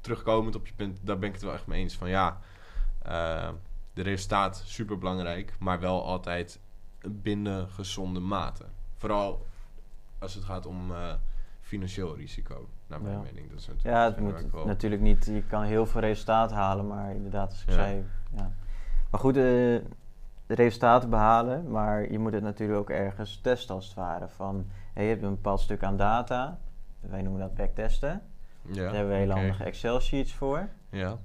terugkomend 0.00 0.54
op 0.54 0.66
je 0.66 0.72
punt, 0.76 0.98
daar 1.02 1.18
ben 1.18 1.28
ik 1.28 1.34
het 1.34 1.44
wel 1.44 1.52
echt 1.54 1.66
mee 1.66 1.80
eens. 1.82 1.94
Van 1.96 2.08
ja, 2.08 2.40
de 3.94 4.02
resultaat 4.02 4.62
super 4.66 4.98
belangrijk, 4.98 5.54
maar 5.58 5.80
wel 5.80 6.04
altijd 6.04 6.60
binnen 7.08 7.68
gezonde 7.68 8.20
mate. 8.20 8.64
Vooral 8.96 9.46
als 10.22 10.34
het 10.34 10.44
gaat 10.44 10.66
om 10.66 10.92
eh, 10.92 11.12
financieel 11.60 12.16
risico, 12.16 12.68
naar 12.86 13.00
mijn 13.02 13.14
Ja. 13.14 13.20
mening. 13.22 13.50
Dat 13.50 13.58
is 13.58 13.66
natuurlijk 13.66 13.96
Ja, 13.96 14.04
het 14.04 14.20
moet 14.20 14.50
wel- 14.52 14.66
natuurlijk 14.66 15.02
niet. 15.02 15.24
Je 15.24 15.42
kan 15.42 15.62
heel 15.62 15.86
veel 15.86 16.00
resultaat 16.00 16.52
halen, 16.52 16.86
maar 16.86 17.14
inderdaad, 17.14 17.50
als 17.50 17.62
ik 17.62 17.68
Ja. 17.68 17.74
zei. 17.74 18.04
Ja. 18.36 18.50
Maar 19.10 19.20
goed, 19.20 19.36
eh, 19.36 19.42
de 20.46 20.54
resultaten 20.54 21.10
behalen, 21.10 21.70
maar 21.70 22.10
je 22.12 22.18
moet 22.18 22.32
het 22.32 22.42
natuurlijk 22.42 22.78
ook 22.78 22.90
ergens 22.90 23.40
testen 23.40 23.74
als 23.74 23.86
het 23.86 23.94
ware. 23.94 24.28
Van 24.28 24.66
hey, 24.92 25.04
je 25.04 25.10
hebt 25.10 25.22
een 25.22 25.30
bepaald 25.34 25.60
stuk 25.60 25.82
aan 25.82 25.96
data, 25.96 26.58
wij 27.00 27.22
noemen 27.22 27.40
dat 27.40 27.54
backtesten. 27.54 28.22
Ja, 28.62 28.74
Daar 28.82 28.94
hebben 28.94 29.12
we 29.12 29.18
hele 29.18 29.32
handige 29.32 29.64
Excel-sheets 29.64 30.34
voor. 30.34 30.68
Ja. 30.88 31.18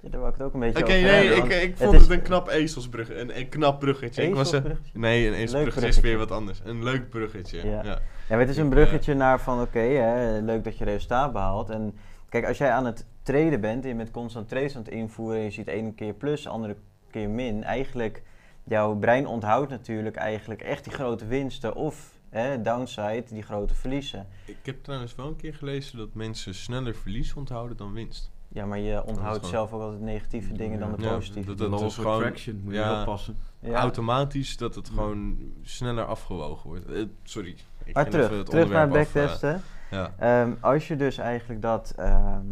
Ja, 0.00 0.08
daar 0.08 0.20
wil 0.20 0.28
ik 0.28 0.34
het 0.34 0.42
ook 0.46 0.54
een 0.54 0.60
beetje 0.60 0.82
Oké, 0.82 0.92
nee, 0.92 1.02
hebben, 1.02 1.36
ik, 1.36 1.62
ik 1.62 1.68
het 1.68 1.78
vond 1.78 1.94
is- 1.94 2.00
het 2.00 2.10
een 2.10 2.22
knap 2.22 2.48
ezelsbrug, 2.48 3.10
een, 3.10 3.38
een 3.38 3.48
knap 3.48 3.80
bruggetje. 3.80 4.22
Ik 4.22 4.34
was, 4.34 4.52
eh, 4.52 4.62
nee, 4.92 5.26
een 5.26 5.34
ezelsbruggetje 5.34 5.88
is 5.88 6.00
weer 6.00 6.18
wat 6.18 6.30
anders. 6.30 6.60
Een 6.64 6.84
leuk 6.84 7.08
bruggetje. 7.08 7.66
Ja. 7.66 7.82
Ja. 7.82 7.82
Ja, 7.82 8.00
maar 8.28 8.38
het 8.38 8.48
is 8.48 8.56
een 8.56 8.68
bruggetje 8.68 9.14
naar 9.14 9.40
van 9.40 9.60
oké, 9.60 10.40
leuk 10.44 10.64
dat 10.64 10.78
je 10.78 10.84
resultaat 10.84 11.32
behaalt. 11.32 11.70
En 11.70 11.94
kijk, 12.28 12.46
als 12.46 12.58
jij 12.58 12.70
aan 12.70 12.86
het 12.86 13.06
traden 13.22 13.60
bent 13.60 13.82
en 13.82 13.88
je 13.90 13.96
bent 13.96 14.10
constant 14.10 14.48
trades 14.48 14.76
aan 14.76 14.82
het 14.82 14.90
invoeren 14.90 15.38
en 15.38 15.44
je 15.44 15.50
ziet 15.50 15.64
de 15.64 15.72
ene 15.72 15.92
keer 15.94 16.14
plus, 16.14 16.42
de 16.42 16.48
andere 16.48 16.76
keer 17.10 17.28
min. 17.28 17.64
Eigenlijk, 17.64 18.22
jouw 18.64 18.94
brein 18.96 19.26
onthoudt 19.26 19.70
natuurlijk 19.70 20.16
eigenlijk 20.16 20.62
echt 20.62 20.84
die 20.84 20.92
grote 20.92 21.26
winsten 21.26 21.74
of 21.74 22.12
hè, 22.30 22.62
downside, 22.62 23.24
die 23.28 23.42
grote 23.42 23.74
verliezen. 23.74 24.26
Ik 24.44 24.56
heb 24.62 24.82
trouwens 24.82 25.14
wel 25.14 25.26
een 25.26 25.36
keer 25.36 25.54
gelezen 25.54 25.98
dat 25.98 26.14
mensen 26.14 26.54
sneller 26.54 26.94
verlies 26.94 27.34
onthouden 27.34 27.76
dan 27.76 27.92
winst. 27.92 28.30
Ja, 28.48 28.66
maar 28.66 28.78
je 28.78 29.04
onthoudt 29.04 29.46
zelf 29.46 29.72
ook 29.72 29.80
altijd 29.80 30.00
negatieve 30.00 30.52
dingen 30.52 30.78
dan 30.80 30.94
de 30.96 31.02
Ja, 31.02 31.14
positieve. 31.14 31.48
dat- 31.48 31.58
De 31.58 31.68
dat 31.68 31.80
is 31.80 31.94
gewoon- 31.94 32.14
attraction, 32.14 32.60
moet 32.64 32.72
je 32.74 32.78
ja. 32.80 33.00
oppassen. 33.00 33.36
Ja. 33.60 33.74
Automatisch 33.80 34.56
dat 34.56 34.74
het 34.74 34.88
gewoon 34.88 35.36
sneller 35.62 36.04
afgewogen 36.04 36.68
wordt. 36.68 36.86
Eh, 36.86 37.02
sorry. 37.22 37.56
Ik 37.84 37.94
Maar 37.94 38.08
terug, 38.08 38.24
even 38.26 38.38
het 38.38 38.50
terug 38.50 38.68
naar 38.70 38.86
eh, 38.86 38.92
backtesten. 38.92 39.62
ja. 39.90 40.14
Ehm, 40.18 40.52
als 40.60 40.88
je 40.88 40.96
dus 40.96 41.18
eigenlijk 41.18 41.62
dat, 41.62 41.92
ehm, 41.96 42.44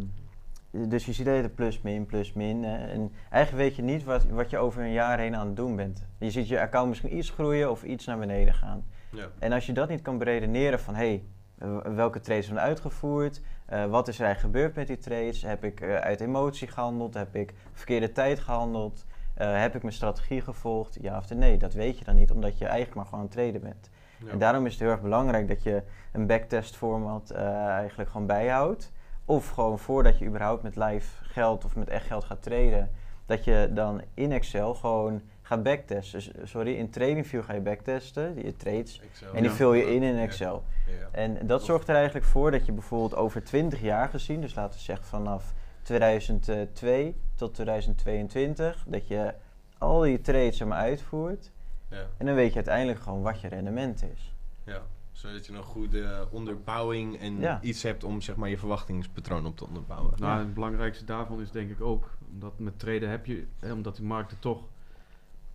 dus 0.71 1.07
je 1.07 1.13
ziet 1.13 1.27
het 1.27 1.55
plus 1.55 1.81
min, 1.83 2.07
plus 2.07 2.33
min. 2.33 2.63
hè. 2.65 2.77
en 2.77 3.13
eigenlijk 3.31 3.65
weet 3.69 3.77
je 3.77 3.83
niet 3.83 4.05
wat, 4.05 4.25
wat 4.25 4.51
je 4.51 4.59
over 4.59 4.83
een 4.83 4.93
jaar 4.93 5.19
heen 5.19 5.37
aan 5.37 5.47
het 5.47 5.57
doen 5.57 5.77
bent. 5.77 6.07
Je 6.19 6.31
ziet 6.31 6.49
je 6.49 6.61
account 6.61 6.89
misschien 6.89 7.17
iets 7.17 7.31
groeien 7.31 7.71
of 7.71 7.83
iets 7.83 8.05
naar 8.07 8.19
beneden 8.19 8.55
gaan. 8.55 8.85
Ja. 9.11 9.29
En 9.39 9.53
als 9.53 9.67
je 9.67 9.73
dat 9.73 9.89
niet 9.89 10.03
kan 10.03 10.19
beredeneren 10.19 10.81
van 10.81 10.95
hé, 10.95 11.07
hey, 11.07 11.25
eh, 11.59 11.95
welke 11.95 12.21
trades 12.21 12.47
zijn 12.47 12.59
uitgevoerd? 12.61 13.41
Eh, 13.67 13.85
wat 13.85 14.09
is 14.09 14.19
er 14.19 14.25
eigenlijk 14.25 14.55
gebeurd 14.55 14.75
met 14.77 14.87
die 14.87 14.99
trades? 14.99 15.43
Heb 15.43 15.65
ik 15.65 15.81
eh, 15.81 15.95
uit 15.95 16.21
emotie 16.21 16.69
gehandeld? 16.69 17.15
Heb 17.15 17.35
ik 17.35 17.55
verkeerde 17.73 18.13
tijd 18.13 18.39
gehandeld? 18.39 19.05
Eh, 19.35 19.61
heb 19.61 19.75
ik 19.75 19.83
mijn 19.83 19.95
strategie 19.95 20.41
gevolgd? 20.41 20.99
Ja 21.01 21.17
of 21.17 21.35
nee? 21.35 21.57
Dat 21.57 21.75
weet 21.75 21.99
je 21.99 22.05
dan 22.05 22.15
niet, 22.15 22.31
omdat 22.31 22.59
je 22.59 22.65
eigenlijk 22.65 22.95
maar 22.95 23.05
gewoon 23.05 23.21
aan 23.21 23.27
het 23.27 23.37
traden 23.37 23.61
bent. 23.61 23.91
Ja. 24.25 24.31
En 24.31 24.39
daarom 24.39 24.67
is 24.67 24.73
het 24.73 24.81
heel 24.81 24.91
erg 24.91 25.01
belangrijk 25.01 25.49
dat 25.49 25.63
je 25.63 25.83
een 26.13 26.27
backtest 26.27 26.77
format 26.77 27.31
eigenlijk 27.31 28.11
gewoon 28.11 28.27
bijhoudt. 28.27 28.93
Of 29.25 29.49
gewoon 29.49 29.79
voordat 29.79 30.19
je 30.19 30.27
überhaupt 30.27 30.63
met 30.63 30.77
live 30.77 31.25
geld 31.25 31.65
of 31.65 31.77
met 31.77 31.89
echt 31.89 32.07
geld 32.07 32.25
gaat 32.25 32.43
traden, 32.43 32.91
dat 33.27 33.45
je 33.45 33.71
dan 33.75 34.03
in 34.15 34.33
Excel 34.33 34.75
gewoon 34.75 35.23
gaat 35.47 35.63
backtesten. 35.63 36.19
Dus, 36.35 36.51
sorry, 36.51 36.75
in 36.75 36.91
TradingView 36.91 37.43
ga 37.45 37.53
je 37.53 37.61
backtesten, 37.61 38.45
je 38.45 38.57
trades. 38.57 39.01
Excel. 39.01 39.33
En 39.35 39.41
die 39.43 39.51
Ja. 39.51 39.57
vul 39.57 39.73
je 39.75 39.95
in 39.95 40.03
in. 40.03 40.17
Excel. 40.17 40.65
Ja. 40.87 41.09
En 41.13 41.47
dat 41.47 41.65
zorgt 41.65 41.89
er 41.89 41.95
eigenlijk 41.95 42.27
voor 42.27 42.51
dat 42.51 42.67
je 42.67 42.73
bijvoorbeeld 42.73 43.15
over 43.15 43.45
20 43.45 43.81
jaar 43.81 44.09
gezien, 44.09 44.41
dus 44.41 44.55
laten 44.55 44.79
we 44.79 44.85
zeggen 44.85 45.07
vanaf 45.07 45.55
2002 45.83 47.15
tot 47.35 47.55
2022, 47.55 48.85
dat 48.87 49.09
je 49.09 49.35
al 49.79 50.01
die 50.01 50.21
trades 50.21 50.61
er 50.61 50.67
maar 50.67 50.79
uitvoert. 50.79 51.51
Ja. 51.91 52.07
En 52.17 52.27
dan 52.27 52.35
weet 52.35 52.49
je 52.49 52.55
uiteindelijk 52.55 53.01
gewoon 53.01 53.23
wat 53.23 53.41
je 53.41 53.49
rendement 53.49 54.05
is. 54.15 54.35
Ja, 54.65 54.83
zodat 55.13 55.47
je 55.47 55.53
een 55.53 55.63
goede 55.63 56.27
onderbouwing 56.31 57.21
en 57.21 57.41
Ja. 57.41 57.59
iets 57.63 57.83
hebt 57.83 58.05
om 58.05 58.21
zeg 58.21 58.37
maar 58.37 58.49
je 58.49 58.59
verwachtingspatroon 58.59 59.47
op 59.47 59.57
te 59.57 59.67
onderbouwen. 59.67 60.13
Nou, 60.17 60.33
Ja. 60.33 60.39
het 60.39 60.55
belangrijkste 60.55 61.05
daarvan 61.05 61.41
is 61.41 61.51
denk 61.51 61.71
ik 61.71 61.81
ook, 61.81 62.11
omdat 62.33 62.59
met 62.59 62.79
traden 62.79 63.09
heb 63.11 63.27
je, 63.27 63.47
hè, 63.61 63.73
omdat 63.73 63.97
die 63.97 64.05
markten 64.05 64.39
toch 64.39 64.63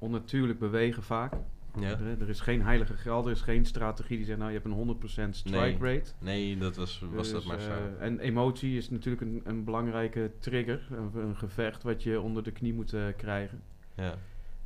onnatuurlijk 0.01 0.59
bewegen 0.59 1.03
vaak. 1.03 1.33
Ja. 1.79 1.99
Er, 2.19 2.29
is 2.29 2.39
geen 2.39 2.61
heilige 2.61 2.93
geld, 2.93 3.25
er 3.25 3.31
is 3.31 3.41
geen 3.41 3.65
strategie 3.65 4.17
die 4.17 4.25
zegt, 4.25 4.37
nou 4.39 4.51
je 4.51 4.59
hebt 4.63 4.71
een 4.71 4.97
100% 5.29 5.29
strike 5.35 5.85
rate. 5.93 6.11
Nee, 6.19 6.57
dat 6.57 6.75
was, 6.75 7.03
was 7.13 7.31
dat 7.31 7.41
Dus, 7.41 7.49
maar 7.49 7.59
zo. 7.59 7.69
eh, 7.71 8.05
en 8.05 8.19
emotie 8.19 8.77
is 8.77 8.89
natuurlijk 8.89 9.21
een, 9.21 9.41
een 9.43 9.63
belangrijke 9.63 10.31
trigger, 10.39 10.87
een, 10.91 11.11
een 11.15 11.35
gevecht 11.37 11.83
wat 11.83 12.03
je 12.03 12.21
onder 12.21 12.43
de 12.43 12.51
knie 12.51 12.73
moet 12.73 12.93
eh, 12.93 13.03
krijgen. 13.17 13.61
ja. 13.95 14.15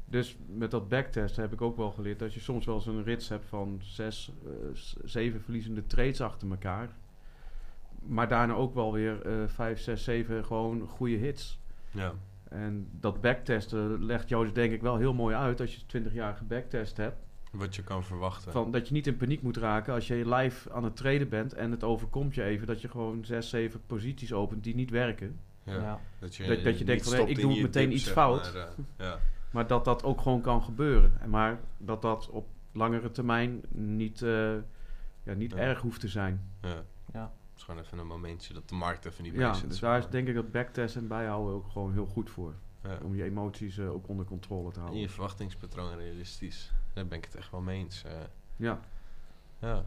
Dus 0.07 0.37
met 0.47 0.71
dat 0.71 0.89
backtest 0.89 1.35
heb 1.35 1.53
ik 1.53 1.61
ook 1.61 1.77
wel 1.77 1.91
geleerd 1.91 2.19
dat 2.19 2.33
je 2.33 2.39
soms 2.39 2.65
wel 2.65 2.75
eens 2.75 2.85
een 2.85 3.03
rits 3.03 3.29
hebt 3.29 3.45
van 3.45 3.79
zes, 3.83 4.31
s- 4.73 4.95
zeven 5.03 5.41
verliezende 5.41 5.85
trades 5.87 6.21
achter 6.21 6.49
elkaar. 6.49 6.89
Maar 8.05 8.27
daarna 8.27 8.53
ook 8.53 8.73
wel 8.73 8.93
weer 8.93 9.17
vijf, 9.47 9.79
zes, 9.79 10.03
zeven 10.03 10.45
gewoon 10.45 10.87
goede 10.87 11.15
hits. 11.15 11.59
Ja. 11.91 12.13
En 12.49 12.87
dat 12.91 13.21
backtesten 13.21 14.05
legt 14.05 14.29
jou 14.29 14.43
dus 14.43 14.53
denk 14.53 14.71
ik 14.73 14.81
wel 14.81 14.97
heel 14.97 15.13
mooi 15.13 15.35
uit 15.35 15.61
als 15.61 15.75
je 15.75 15.85
20 15.85 16.13
jaar 16.13 16.35
gebacktest 16.35 16.97
hebt. 16.97 17.15
Wat 17.51 17.75
je 17.75 17.83
kan 17.83 18.03
verwachten. 18.03 18.51
Van, 18.51 18.71
dat 18.71 18.87
je 18.87 18.93
niet 18.93 19.07
in 19.07 19.17
paniek 19.17 19.41
moet 19.41 19.57
raken 19.57 19.93
als 19.93 20.07
je 20.07 20.33
live 20.35 20.71
aan 20.73 20.83
het 20.83 20.95
traden 20.95 21.29
bent 21.29 21.53
en 21.53 21.71
het 21.71 21.83
overkomt 21.83 22.35
je 22.35 22.43
even 22.43 22.67
dat 22.67 22.81
je 22.81 22.89
gewoon 22.89 23.25
zes, 23.25 23.49
zeven 23.49 23.81
posities 23.85 24.33
opent 24.33 24.63
die 24.63 24.75
niet 24.75 24.89
werken. 24.89 25.39
ja. 25.63 25.99
Dat 26.19 26.35
je, 26.35 26.47
Dat- 26.47 26.63
dat 26.63 26.79
je 26.79 26.85
denkt 26.85 27.09
van, 27.15 27.27
ik 27.27 27.39
doe 27.41 27.61
meteen 27.61 27.89
dip, 27.89 27.97
iets 27.97 28.09
fout. 28.09 28.53
maar, 28.53 28.61
eh, 28.63 28.69
ja. 28.97 29.19
Maar 29.53 29.67
dat 29.67 29.85
dat 29.85 30.03
ook 30.03 30.21
gewoon 30.21 30.41
kan 30.41 30.63
gebeuren. 30.63 31.13
En 31.21 31.29
Maar 31.29 31.59
dat 31.77 32.01
dat 32.01 32.29
op 32.29 32.47
langere 32.71 33.11
termijn 33.11 33.61
niet, 33.71 34.21
eh, 34.21 34.53
ja, 35.23 35.33
niet 35.35 35.51
Ja. 35.51 35.57
erg 35.57 35.81
hoeft 35.81 35.99
te 35.99 36.07
zijn. 36.07 36.41
ja. 36.61 36.83
Ja. 37.55 37.61
Het 37.61 37.63
is 37.63 37.63
gewoon 37.63 37.81
even 37.83 37.97
een 37.97 38.07
momentje 38.07 38.53
dat 38.53 38.69
de 38.69 38.75
markt 38.75 39.05
even 39.05 39.23
niet 39.23 39.33
Ja, 39.33 39.49
mee 39.51 39.59
zit. 39.59 39.69
dus 39.69 39.79
daar 39.79 39.97
is 39.97 40.07
denk 40.09 40.27
ik 40.27 40.35
dat 40.35 40.51
backtest 40.51 40.95
en 40.95 41.07
bijhouden 41.07 41.53
ook 41.55 41.67
gewoon 41.71 41.93
heel 41.93 42.05
goed 42.05 42.29
voor. 42.29 42.53
Ja. 42.83 42.97
Om 43.03 43.15
je 43.15 43.23
emoties 43.23 43.77
eh, 43.77 43.91
ook 43.93 44.07
onder 44.07 44.25
controle 44.25 44.67
te 44.69 44.73
En 44.75 44.81
houden. 44.81 45.01
je 45.01 45.09
verwachtingspatroon 45.09 45.97
realistisch. 45.97 46.71
Daar 46.93 47.07
ben 47.07 47.17
ik 47.17 47.25
het 47.25 47.35
echt 47.35 47.51
wel 47.51 47.61
mee 47.61 47.79
eens. 47.79 48.03
eh. 48.03 48.11
Ja. 48.55 48.79
Ja. 49.59 49.85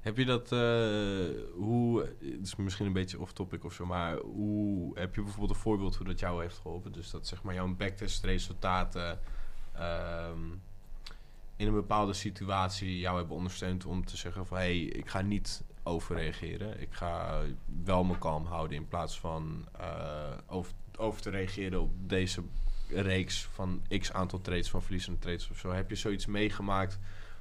Heb 0.00 0.16
je 0.16 0.24
dat, 0.24 0.52
eh, 0.52 1.42
hoe, 1.54 2.00
het 2.20 2.40
is 2.46 2.56
misschien 2.56 2.86
een 2.86 2.92
beetje 2.92 3.20
off-topic 3.20 3.64
of 3.64 3.72
zo, 3.72 3.86
maar 3.86 4.16
hoe, 4.16 4.98
heb 4.98 5.14
je 5.14 5.20
bijvoorbeeld 5.22 5.50
een 5.50 5.62
voorbeeld 5.62 5.96
hoe 5.96 6.06
dat 6.06 6.18
jou 6.18 6.42
heeft 6.42 6.58
geholpen? 6.58 6.92
Dus 6.92 7.10
dat 7.10 7.26
zeg 7.26 7.42
maar 7.42 7.54
jouw 7.54 7.74
backtest-resultaten 7.74 9.18
ehm, 9.72 10.40
in 11.56 11.66
een 11.66 11.74
bepaalde 11.74 12.12
situatie 12.12 12.98
jou 12.98 13.18
hebben 13.18 13.36
ondersteund 13.36 13.84
om 13.86 14.04
te 14.04 14.16
zeggen 14.16 14.46
van, 14.46 14.56
hé, 14.56 14.62
hey, 14.62 14.78
ik 14.80 15.08
ga 15.08 15.20
niet 15.20 15.62
overreageren. 15.88 16.80
Ik 16.80 16.88
ga 16.90 17.40
wel 17.84 18.04
me 18.04 18.18
kalm 18.18 18.46
houden 18.46 18.76
in 18.76 18.88
plaats 18.88 19.20
van 19.20 19.68
eh, 19.78 20.32
over, 20.46 20.72
over 20.96 21.20
te 21.20 21.30
reageren 21.30 21.80
op 21.80 21.90
deze 22.08 22.42
reeks 22.88 23.48
van 23.52 23.82
x 23.98 24.12
aantal 24.12 24.40
trades, 24.40 24.70
van 24.70 24.82
verliezende 24.82 25.18
trades 25.18 25.50
of 25.50 25.58
zo. 25.58 25.70
Heb 25.70 25.90
je 25.90 25.96
zoiets 25.96 26.26
meegemaakt 26.26 26.98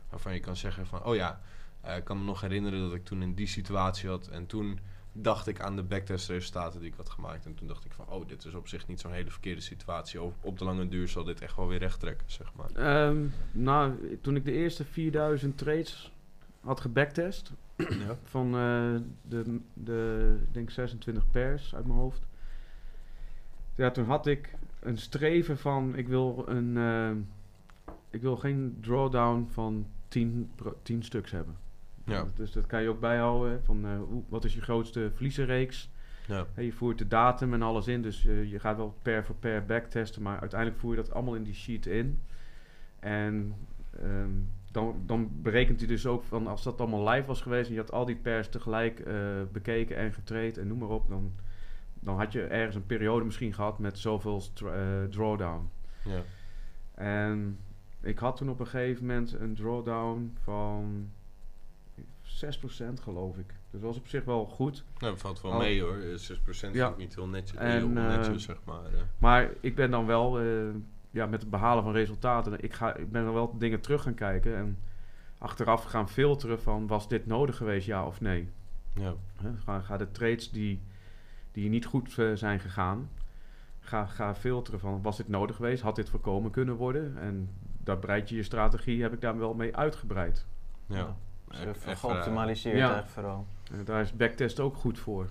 waarvan 0.09 0.33
je 0.33 0.39
kan 0.39 0.55
zeggen 0.55 0.87
van, 0.87 1.03
oh 1.03 1.15
ja, 1.15 1.41
eh, 1.81 1.97
ik 1.97 2.03
kan 2.03 2.17
me 2.17 2.23
nog 2.23 2.41
herinneren 2.41 2.81
dat 2.81 2.93
ik 2.93 3.05
toen 3.05 3.21
in 3.21 3.33
die 3.33 3.47
situatie 3.47 4.09
had. 4.09 4.27
En 4.27 4.45
toen 4.45 4.79
dacht 5.11 5.47
ik 5.47 5.61
aan 5.61 5.75
de 5.75 5.83
backtestresultaten 5.83 6.79
die 6.79 6.89
ik 6.89 6.97
had 6.97 7.09
gemaakt. 7.09 7.45
En 7.45 7.55
toen 7.55 7.67
dacht 7.67 7.85
ik 7.85 7.91
van, 7.91 8.05
oh, 8.09 8.27
dit 8.27 8.45
is 8.45 8.53
op 8.53 8.67
zich 8.67 8.87
niet 8.87 8.99
zo'n 8.99 9.11
hele 9.11 9.31
verkeerde 9.31 9.61
situatie. 9.61 10.21
Op, 10.21 10.33
op 10.41 10.59
de 10.59 10.65
lange 10.65 10.87
duur 10.87 11.07
zal 11.07 11.23
dit 11.23 11.41
echt 11.41 11.55
wel 11.55 11.67
weer 11.67 11.79
recht 11.79 11.99
trekken, 11.99 12.31
zeg 12.31 12.53
maar. 12.53 12.71
Ehm, 12.71 13.25
nou, 13.51 14.17
toen 14.21 14.35
ik 14.35 14.45
de 14.45 14.51
eerste 14.51 14.85
4000 14.85 15.57
trades 15.57 16.11
had 16.61 16.79
gebacktest, 16.79 17.53
Ja. 17.75 18.17
van 18.23 18.45
eh, 18.45 18.95
de, 19.21 19.59
de, 19.73 20.35
denk 20.51 20.69
26 20.69 21.31
pairs 21.31 21.75
uit 21.75 21.85
mijn 21.85 21.99
hoofd. 21.99 22.27
Ja, 23.75 23.91
toen 23.91 24.05
had 24.05 24.27
ik 24.27 24.53
een 24.79 24.97
streven 24.97 25.57
van, 25.57 25.95
ik 25.95 26.07
wil 26.07 26.43
een, 26.47 26.77
eh, 26.77 27.11
ik 28.09 28.21
wil 28.21 28.35
geen 28.35 28.77
drawdown 28.81 29.47
van 29.51 29.87
10, 30.07 30.51
pro- 30.55 30.77
10 30.81 31.03
stuks 31.03 31.31
hebben. 31.31 31.55
Ja. 32.05 32.25
Dus 32.35 32.51
dat 32.51 32.65
kan 32.65 32.81
je 32.81 32.89
ook 32.89 32.99
bijhouden, 32.99 33.63
van 33.63 33.95
hoe, 33.95 34.23
wat 34.29 34.43
is 34.45 34.53
je 34.53 34.61
grootste 34.61 35.11
verliezenreeks? 35.13 35.89
Ja. 36.27 36.45
Je 36.55 36.73
voert 36.73 36.97
de 36.97 37.07
datum 37.07 37.53
en 37.53 37.61
alles 37.61 37.87
in, 37.87 38.01
dus 38.01 38.21
je 38.21 38.59
gaat 38.59 38.77
wel 38.77 38.95
per 39.01 39.25
voor 39.25 39.35
per 39.35 39.65
backtesten, 39.65 40.21
maar 40.21 40.39
uiteindelijk 40.39 40.79
voer 40.79 40.91
je 40.91 41.01
dat 41.01 41.13
allemaal 41.13 41.35
in 41.35 41.43
die 41.43 41.53
sheet 41.53 41.85
in. 41.85 42.21
En 42.99 43.53
ehm, 44.01 44.29
dan, 44.71 45.01
dan 45.05 45.29
berekent 45.41 45.79
hij 45.79 45.87
dus 45.87 46.05
ook 46.05 46.23
van 46.23 46.47
als 46.47 46.63
dat 46.63 46.79
allemaal 46.81 47.09
live 47.09 47.27
was 47.27 47.41
geweest 47.41 47.67
en 47.67 47.73
je 47.73 47.79
had 47.79 47.91
al 47.91 48.05
die 48.05 48.15
pairs 48.15 48.49
tegelijk 48.49 48.99
eh, 48.99 49.15
bekeken 49.51 49.97
en 49.97 50.13
getraind 50.13 50.57
en 50.57 50.67
noem 50.67 50.77
maar 50.77 50.89
op, 50.89 51.09
dan, 51.09 51.31
dan 51.99 52.17
had 52.17 52.31
je 52.31 52.41
ergens 52.43 52.75
een 52.75 52.85
periode 52.85 53.25
misschien 53.25 53.53
gehad 53.53 53.79
met 53.79 53.99
zoveel 53.99 54.41
eh, 54.65 55.03
drawdown. 55.09 55.69
Ja. 56.03 56.21
En 56.93 57.57
ik 58.01 58.19
had 58.19 58.37
toen 58.37 58.49
op 58.49 58.59
een 58.59 58.67
gegeven 58.67 59.05
moment 59.05 59.33
een 59.39 59.55
drawdown 59.55 60.37
van 60.43 61.09
6% 62.23 63.01
geloof 63.03 63.37
ik. 63.37 63.47
Dus 63.47 63.55
dat 63.71 63.81
was 63.81 63.97
op 63.97 64.07
zich 64.07 64.23
wel 64.23 64.45
goed. 64.45 64.83
Nou, 64.99 65.11
dat 65.13 65.21
valt 65.21 65.41
wel 65.41 65.51
Oh. 65.51 65.57
mee 65.57 65.81
hoor. 65.81 65.97
6% 66.15 66.75
Ja. 66.75 66.85
is 66.85 66.91
ook 66.91 66.97
niet 66.97 67.15
heel 67.15 67.27
netjes, 67.27 67.59
En, 67.59 67.95
heel 67.95 68.03
eh, 68.03 68.33
zeg 68.35 68.57
maar. 68.63 68.85
eh. 68.85 69.01
Maar 69.17 69.49
ik 69.59 69.75
ben 69.75 69.91
dan 69.91 70.05
wel, 70.05 70.39
eh, 70.39 70.45
ja, 71.11 71.25
met 71.25 71.41
het 71.41 71.49
behalen 71.49 71.83
van 71.83 71.91
resultaten, 71.93 72.63
ik, 72.63 72.73
ga, 72.73 72.95
ik 72.95 73.11
ben 73.11 73.23
dan 73.23 73.33
wel 73.33 73.57
dingen 73.57 73.81
terug 73.81 74.01
gaan 74.01 74.13
kijken 74.13 74.55
en 74.57 74.77
achteraf 75.37 75.83
gaan 75.83 76.09
filteren 76.09 76.61
van 76.61 76.87
was 76.87 77.07
dit 77.07 77.25
nodig 77.25 77.57
geweest, 77.57 77.85
ja 77.87 78.05
of 78.05 78.21
nee. 78.21 78.49
ja. 78.93 79.13
Hè, 79.41 79.49
Ga, 79.57 79.79
ga 79.79 79.97
de 79.97 80.11
trades 80.11 80.51
die, 80.51 80.81
die 81.51 81.69
niet 81.69 81.85
goed 81.85 82.17
eh, 82.17 82.31
zijn 82.33 82.59
gegaan, 82.59 83.09
ga, 83.79 84.05
ga 84.05 84.35
filteren 84.35 84.79
van 84.79 85.01
was 85.01 85.17
dit 85.17 85.27
nodig 85.27 85.55
geweest, 85.55 85.81
had 85.81 85.95
dit 85.95 86.09
voorkomen 86.09 86.51
kunnen 86.51 86.75
worden. 86.75 87.17
En 87.17 87.49
daar 87.83 87.97
breid 87.97 88.29
je 88.29 88.35
je 88.35 88.43
strategie, 88.43 89.01
heb 89.01 89.13
ik 89.13 89.21
daar 89.21 89.37
wel 89.37 89.53
mee 89.53 89.75
uitgebreid. 89.75 90.45
ja. 90.85 91.15
Dus, 91.49 91.59
Echt- 91.65 91.83
eh, 91.83 91.91
echt, 91.91 91.99
geoptimaliseerd 91.99 92.75
Ja. 92.75 92.81
eigenlijk 92.81 93.11
vooral. 93.13 93.45
En 93.71 93.85
daar 93.85 94.01
is 94.01 94.13
backtest 94.15 94.59
ook 94.59 94.75
goed 94.75 94.99
voor. 94.99 95.29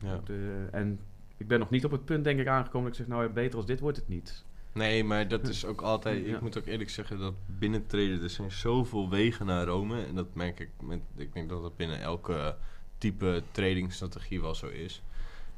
ja. 0.00 0.20
De, 0.24 0.68
en 0.72 1.00
ik 1.36 1.48
ben 1.48 1.58
nog 1.58 1.70
niet 1.70 1.84
op 1.84 1.90
het 1.90 2.04
punt, 2.04 2.24
denk 2.24 2.40
ik, 2.40 2.46
aangekomen 2.46 2.90
dat 2.90 2.98
ik 2.98 3.04
zeg, 3.06 3.14
nou 3.16 3.26
ja, 3.26 3.32
beter 3.32 3.56
als 3.56 3.66
dit 3.66 3.80
wordt 3.80 3.96
het 3.96 4.08
niet. 4.08 4.44
Nee, 4.78 5.04
maar 5.04 5.28
dat 5.28 5.48
is 5.48 5.64
ook 5.64 5.80
altijd... 5.80 6.24
Ja. 6.26 6.34
Ik 6.34 6.40
moet 6.40 6.58
ook 6.58 6.66
eerlijk 6.66 6.90
zeggen 6.90 7.18
dat 7.18 7.34
binnen 7.46 7.86
traden... 7.86 8.22
Er 8.22 8.30
zijn 8.30 8.52
zoveel 8.52 9.08
wegen 9.08 9.46
naar 9.46 9.66
Rome. 9.66 10.04
En 10.04 10.14
dat 10.14 10.34
merk 10.34 10.60
ik 10.60 10.70
met... 10.80 11.00
Ik 11.16 11.32
denk 11.32 11.48
dat 11.48 11.62
dat 11.62 11.76
binnen 11.76 12.00
elke 12.00 12.56
type 12.98 13.42
tradingstrategie 13.50 14.40
wel 14.40 14.54
zo 14.54 14.66
is. 14.66 15.02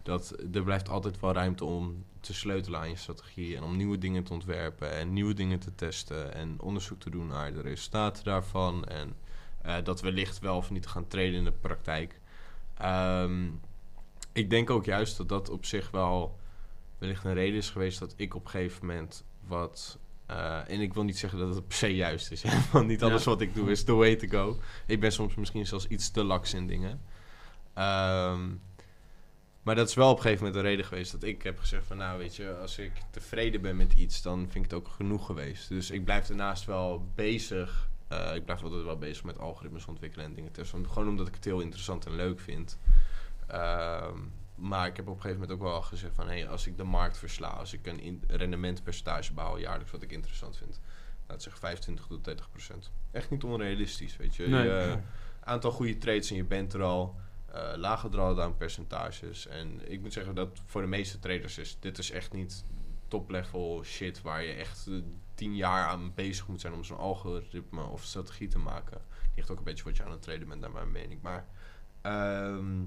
Dat 0.03 0.37
er 0.53 0.63
blijft 0.63 0.89
altijd 0.89 1.21
wel 1.21 1.33
ruimte 1.33 1.65
om 1.65 2.05
te 2.21 2.35
sleutelen 2.35 2.81
aan 2.81 2.89
je 2.89 2.97
strategie. 2.97 3.57
En 3.57 3.63
om 3.63 3.77
nieuwe 3.77 3.99
dingen 3.99 4.25
te 4.25 4.33
ontwerpen. 4.33 4.93
En 4.93 5.13
nieuwe 5.13 5.35
dingen 5.35 5.59
te 5.59 5.75
testen. 5.75 6.35
En 6.35 6.61
onderzoek 6.61 7.01
te 7.01 7.11
doen 7.11 7.27
naar 7.27 7.53
de 7.53 7.61
resultaten 7.61 8.25
daarvan. 8.25 8.85
En 8.85 9.17
eh, 9.63 9.77
dat 9.85 10.01
wellicht 10.01 10.39
wel 10.39 10.57
of 10.57 10.71
niet 10.71 10.83
te 10.83 10.89
gaan 10.89 11.09
traden 11.09 11.35
in 11.35 11.45
de 11.45 11.53
praktijk. 11.53 12.21
Ehm, 12.77 13.47
ik 14.33 14.51
denk 14.51 14.71
ook 14.71 14.85
juist 14.85 15.17
dat 15.17 15.29
dat 15.29 15.51
op 15.51 15.65
zich 15.65 15.91
wel 15.91 16.39
wellicht 17.01 17.25
een 17.25 17.35
reden 17.35 17.57
is 17.59 17.71
geweest 17.71 17.99
dat 17.99 18.15
ik 18.17 18.35
op 18.35 18.45
een 18.45 18.51
gegeven 18.51 18.87
moment 18.87 19.25
wat. 19.47 19.99
eh, 20.27 20.71
en 20.71 20.81
ik 20.81 20.95
wil 20.95 21.03
niet 21.05 21.19
zeggen 21.19 21.39
dat 21.39 21.55
het 21.55 21.67
per 21.69 21.77
se 21.77 21.95
juist 21.95 22.31
is. 22.31 22.43
hè, 22.43 22.59
Want 22.73 22.87
niet 22.87 23.03
alles 23.03 23.25
Ja. 23.25 23.31
wat 23.31 23.41
ik 23.41 23.55
doe 23.55 23.71
is 23.71 23.85
the 23.85 23.95
way 23.95 24.17
to 24.17 24.29
go. 24.29 24.61
Ik 24.87 25.01
ben 25.01 25.13
soms 25.13 25.35
misschien 25.35 25.67
zelfs 25.67 25.87
iets 25.87 26.11
te 26.11 26.25
laks 26.25 26.55
in 26.55 26.67
dingen. 26.67 27.01
Ehm, 27.75 28.49
Maar 29.63 29.75
dat 29.75 29.89
is 29.89 29.95
wel 29.95 30.11
op 30.11 30.17
een 30.17 30.23
gegeven 30.23 30.45
moment 30.45 30.63
de 30.63 30.69
reden 30.69 30.85
geweest 30.85 31.13
dat 31.13 31.23
ik 31.23 31.43
heb 31.43 31.59
gezegd 31.59 31.87
van 31.87 31.97
nou 31.97 32.19
weet 32.19 32.37
je, 32.37 32.57
als 32.57 32.79
ik 32.79 32.93
tevreden 33.11 33.61
ben 33.61 33.77
met 33.77 33.93
iets, 33.93 34.23
dan 34.23 34.39
vind 34.39 34.65
ik 34.65 34.71
het 34.71 34.81
ook 34.81 34.89
genoeg 34.89 35.27
geweest. 35.27 35.69
Dus 35.69 35.91
ik 35.91 36.05
blijf 36.05 36.27
daarnaast 36.27 36.65
wel 36.65 37.07
bezig. 37.15 37.89
Eh, 38.09 38.35
ik 38.35 38.45
blijf 38.45 38.63
altijd 38.63 38.85
wel 38.85 38.99
bezig 38.99 39.25
met 39.25 39.39
algoritmes 39.39 39.87
ontwikkelen 39.87 40.27
en 40.27 40.35
dingen 40.35 40.53
testen. 40.53 40.89
Gewoon 40.89 41.09
omdat 41.09 41.29
ik 41.29 41.35
het 41.35 41.45
heel 41.45 41.61
interessant 41.61 42.07
en 42.07 42.15
leuk 42.17 42.41
vind. 42.41 42.79
Ehm, 43.47 44.19
maar 44.61 44.87
ik 44.87 44.97
heb 44.97 45.09
op 45.09 45.15
een 45.15 45.21
gegeven 45.21 45.41
moment 45.41 45.59
ook 45.59 45.67
wel 45.67 45.83
gezegd 45.83 46.15
van 46.15 46.27
hey, 46.27 46.49
als 46.49 46.67
ik 46.67 46.77
de 46.77 46.85
markt 46.85 47.19
versla, 47.19 47.49
als 47.49 47.73
ik 47.73 47.87
een 47.87 48.23
rendementpercentage 48.27 49.33
behaal 49.33 49.59
jaarlijks 49.59 49.93
wat 49.93 50.03
ik 50.03 50.13
interessant 50.13 50.57
vind. 50.57 50.81
Laat 51.27 51.43
zeg 51.43 51.59
25 51.59 52.07
tot 52.07 52.25
30 52.25 52.51
procent. 52.51 52.93
Echt 53.11 53.31
niet 53.31 53.45
onrealistisch, 53.45 54.17
weet 54.17 54.37
je. 54.37 54.49
Nee. 54.49 54.65
je 54.65 54.99
aantal 55.41 55.71
goede 55.71 55.99
trades 55.99 56.31
en 56.31 56.37
je 56.37 56.45
bent 56.45 56.73
er 56.73 56.83
al. 56.83 57.17
eh 57.47 57.73
lage 57.77 58.09
drawdown 58.09 58.57
percentages. 58.57 59.47
En 59.47 59.91
ik 59.91 60.01
moet 60.01 60.13
zeggen 60.13 60.35
dat 60.35 60.63
voor 60.67 60.81
de 60.81 60.87
meeste 60.87 61.19
traders 61.19 61.59
is 61.59 61.77
dit 61.81 61.99
is 61.99 62.11
echt 62.11 62.33
niet 62.33 62.65
top 63.09 63.31
level 63.31 63.83
shit 63.85 64.23
waar 64.23 64.43
je 64.45 64.53
echt 64.53 64.87
eh, 64.87 64.95
tien 65.35 65.57
jaar 65.57 65.87
aan 65.87 66.15
bezig 66.15 66.49
moet 66.49 66.61
zijn 66.61 66.73
om 66.73 66.85
zo'n 66.85 66.99
algoritme 66.99 67.83
of 67.83 68.05
strategie 68.05 68.49
te 68.49 68.59
maken. 68.59 69.01
Ligt 69.37 69.51
ook 69.51 69.59
een 69.59 69.65
beetje 69.65 69.85
wat 69.85 69.97
je 69.97 70.05
aan 70.05 70.11
het 70.11 70.23
traden 70.23 70.49
bent, 70.49 70.61
naar 70.61 70.73
mijn 70.73 70.91
mening. 70.91 71.23
Maar 71.23 71.47
ehm, 72.01 72.83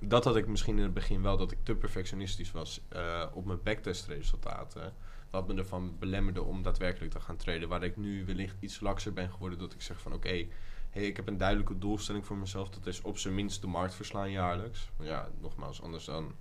dat 0.00 0.24
had 0.24 0.36
ik 0.36 0.46
misschien 0.46 0.76
in 0.76 0.82
het 0.82 0.94
begin 0.94 1.22
wel, 1.22 1.36
dat 1.36 1.50
ik 1.52 1.58
te 1.62 1.74
perfectionistisch 1.74 2.52
was 2.52 2.80
eh, 2.88 3.26
op 3.32 3.44
mijn 3.46 3.62
backtest-resultaten. 3.62 4.92
Wat 5.30 5.46
me 5.48 5.54
ervan 5.54 5.96
belemmerde 5.98 6.42
om 6.42 6.62
daadwerkelijk 6.62 7.12
te 7.12 7.20
gaan 7.20 7.36
traden. 7.36 7.68
Waar 7.68 7.82
ik 7.82 7.96
nu 7.96 8.24
wellicht 8.24 8.56
iets 8.60 8.80
lakser 8.80 9.12
ben 9.12 9.30
geworden, 9.30 9.58
dat 9.58 9.72
ik 9.72 9.82
zeg 9.82 10.00
van 10.00 10.12
oké, 10.12 10.46
hey, 10.90 11.06
ik 11.06 11.16
heb 11.16 11.28
een 11.28 11.36
duidelijke 11.36 11.78
doelstelling 11.78 12.26
voor 12.26 12.36
mezelf. 12.36 12.70
Dat 12.70 12.86
is 12.86 13.00
op 13.02 13.18
zijn 13.18 13.34
minst 13.34 13.60
de 13.60 13.66
markt 13.66 13.94
verslaan 13.94 14.30
jaarlijks. 14.30 14.90
Ja, 15.00 15.28
nogmaals, 15.40 15.82
anders 15.82 16.04
dan 16.04 16.34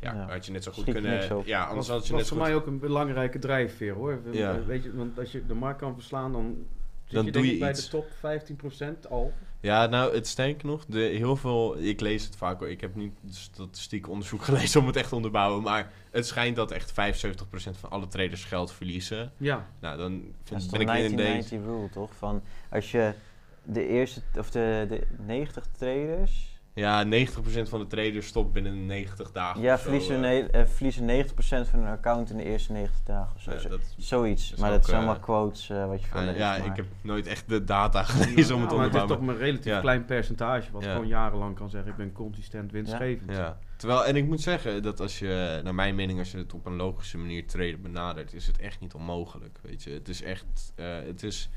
ja, 0.00 0.14
Ja. 0.14 0.28
had 0.28 0.46
je 0.46 0.52
net 0.52 0.62
zo 0.64 0.72
goed 0.72 0.84
kunnen... 0.84 1.44
Ja, 1.46 1.64
anders 1.64 1.88
was, 1.88 1.96
had 1.96 2.06
je 2.06 2.12
was 2.12 2.20
net 2.20 2.26
zo 2.28 2.34
voor 2.34 2.44
goed... 2.44 2.52
mij 2.52 2.54
ook 2.54 2.66
een 2.66 2.78
belangrijke 2.78 3.38
drijfveer 3.38 3.94
hoor. 3.94 4.20
Ja. 4.32 4.64
Weet 4.64 4.82
je, 4.82 4.96
want 4.96 5.18
als 5.18 5.32
je 5.32 5.46
de 5.46 5.54
markt 5.54 5.78
kan 5.78 5.94
verslaan, 5.94 6.32
dan 6.32 6.66
zit 7.04 7.14
Dan 7.14 7.24
je 7.24 7.32
doe 7.32 7.46
je 7.46 7.52
ik 7.52 7.58
bij 7.60 7.70
iets. 7.70 7.90
de 7.90 7.90
top 7.90 8.06
15% 9.06 9.08
al. 9.08 9.32
Ja, 9.66 9.86
nou, 9.86 10.14
het 10.14 10.26
sterker 10.26 10.66
nog, 10.66 10.84
de, 10.86 10.98
heel 10.98 11.36
veel, 11.36 11.78
ik 11.78 12.00
lees 12.00 12.24
het 12.24 12.36
vaak 12.36 12.58
hoor. 12.58 12.70
Ik 12.70 12.80
heb 12.80 12.94
niet 12.94 13.12
statistiek 13.28 14.08
onderzoek 14.08 14.42
gelezen 14.48 14.80
om 14.80 14.86
het 14.86 14.96
echt 14.96 15.08
te 15.08 15.14
onderbouwen. 15.14 15.62
Maar 15.62 15.92
het 16.10 16.26
schijnt 16.26 16.56
dat 16.56 16.70
echt 16.70 16.90
75% 16.90 16.94
van 17.54 17.90
alle 17.90 18.08
traders 18.08 18.44
geld 18.44 18.72
verliezen. 18.72 19.32
Ja, 19.36 19.68
Nou, 19.80 19.98
dan 19.98 20.10
vind, 20.44 20.70
ben 20.70 20.80
ik 20.80 20.88
in 20.88 21.16
1990 21.16 21.50
deze. 21.50 21.70
rule, 21.70 21.88
toch? 21.90 22.14
Van 22.14 22.42
als 22.70 22.90
je 22.90 23.14
de 23.62 23.88
eerste, 23.88 24.22
of 24.38 24.50
de, 24.50 24.86
de 24.88 25.06
90 25.26 25.66
traders... 25.78 26.55
Ja, 26.76 27.04
90% 27.04 27.08
van 27.68 27.80
de 27.80 27.86
traders 27.86 28.26
stopt 28.26 28.52
binnen 28.52 28.86
90 28.86 29.32
dagen. 29.32 29.60
Ja, 29.60 29.74
of 29.74 29.80
zo, 29.80 29.84
verliezen, 29.88 30.14
eh. 30.14 30.20
ne- 30.20 30.48
eh, 30.50 30.66
verliezen 30.66 31.04
90% 31.06 31.68
van 31.68 31.78
hun 31.78 31.88
account 31.88 32.30
in 32.30 32.36
de 32.36 32.44
eerste 32.44 32.72
90 32.72 33.02
dagen 33.04 33.34
of 33.36 33.42
zo. 33.42 33.50
Ja, 33.52 33.58
Zo- 33.58 33.68
dat, 33.68 33.80
Zoiets. 33.96 34.52
is 34.52 34.58
maar 34.58 34.70
ook, 34.70 34.76
dat 34.76 34.84
zijn 34.84 35.00
eh, 35.00 35.06
allemaal 35.06 35.22
quotes 35.24 35.70
eh, 35.70 35.86
wat 35.86 36.00
je 36.02 36.06
van 36.08 36.24
leest. 36.24 36.38
ja, 36.38 36.58
maar- 36.58 36.66
ik 36.66 36.76
heb 36.76 36.86
nooit 37.00 37.26
echt 37.26 37.48
de 37.48 37.64
data 37.64 38.02
gelezen 38.12 38.54
om 38.54 38.60
het 38.60 38.70
te 38.70 38.74
maar 38.76 38.84
het 38.84 38.94
is 38.94 39.00
onderbouwen. 39.00 39.08
toch 39.08 39.20
maar 39.20 39.34
een 39.34 39.40
relatief 39.40 39.64
Ja. 39.72 39.80
klein 39.80 40.04
percentage 40.04 40.72
wat 40.72 40.84
Ja. 40.84 40.92
gewoon 40.92 41.06
jarenlang 41.08 41.54
kan 41.56 41.70
zeggen 41.70 41.90
ik 41.90 41.96
ben 41.96 42.12
consistent 42.12 42.72
winstgevend. 42.72 43.30
Ja. 43.30 43.58
Terwijl, 43.76 44.04
en 44.04 44.16
ik 44.16 44.26
moet 44.26 44.40
zeggen 44.40 44.82
dat 44.82 45.00
als 45.00 45.18
je, 45.18 45.60
naar 45.64 45.74
mijn 45.74 45.94
mening, 45.94 46.18
als 46.18 46.30
je 46.30 46.38
het 46.38 46.54
op 46.54 46.66
een 46.66 46.76
logische 46.76 47.18
manier 47.18 47.46
traden 47.46 47.82
benadert, 47.82 48.32
is 48.34 48.46
het 48.46 48.58
echt 48.58 48.80
niet 48.80 48.94
onmogelijk. 48.94 49.58
Weet 49.62 49.82
je, 49.82 49.90
het 49.90 50.08
is 50.08 50.22
echt, 50.22 50.72
eh, 50.74 50.86
het 51.06 51.22
is, 51.22 51.50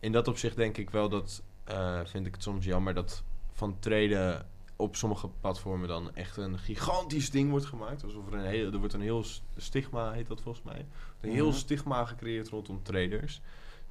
in 0.00 0.12
dat 0.12 0.28
opzicht 0.28 0.56
denk 0.56 0.76
ik 0.76 0.90
wel 0.90 1.08
dat, 1.08 1.42
eh, 1.64 2.00
vind 2.04 2.26
ik 2.26 2.34
het 2.34 2.42
soms 2.42 2.64
jammer 2.64 2.94
dat 2.94 3.22
van 3.62 3.78
traden 3.78 4.46
op 4.76 4.96
sommige 4.96 5.28
platformen 5.40 5.88
dan 5.88 6.14
echt 6.14 6.36
een 6.36 6.58
gigantisch 6.58 7.30
ding 7.30 7.50
wordt 7.50 7.66
gemaakt. 7.66 8.04
Alsof 8.04 8.26
er 8.26 8.34
een 8.34 8.44
heel, 8.44 8.72
er 8.72 8.78
wordt 8.78 8.94
een 8.94 9.00
heel 9.00 9.24
stigma, 9.56 10.12
heet 10.12 10.26
dat 10.26 10.40
volgens 10.40 10.64
mij. 10.64 10.86
Een 11.20 11.30
heel 11.30 11.48
Mhm. 11.48 11.56
stigma 11.56 12.04
gecreëerd 12.04 12.48
rondom 12.48 12.82
traders. 12.82 13.40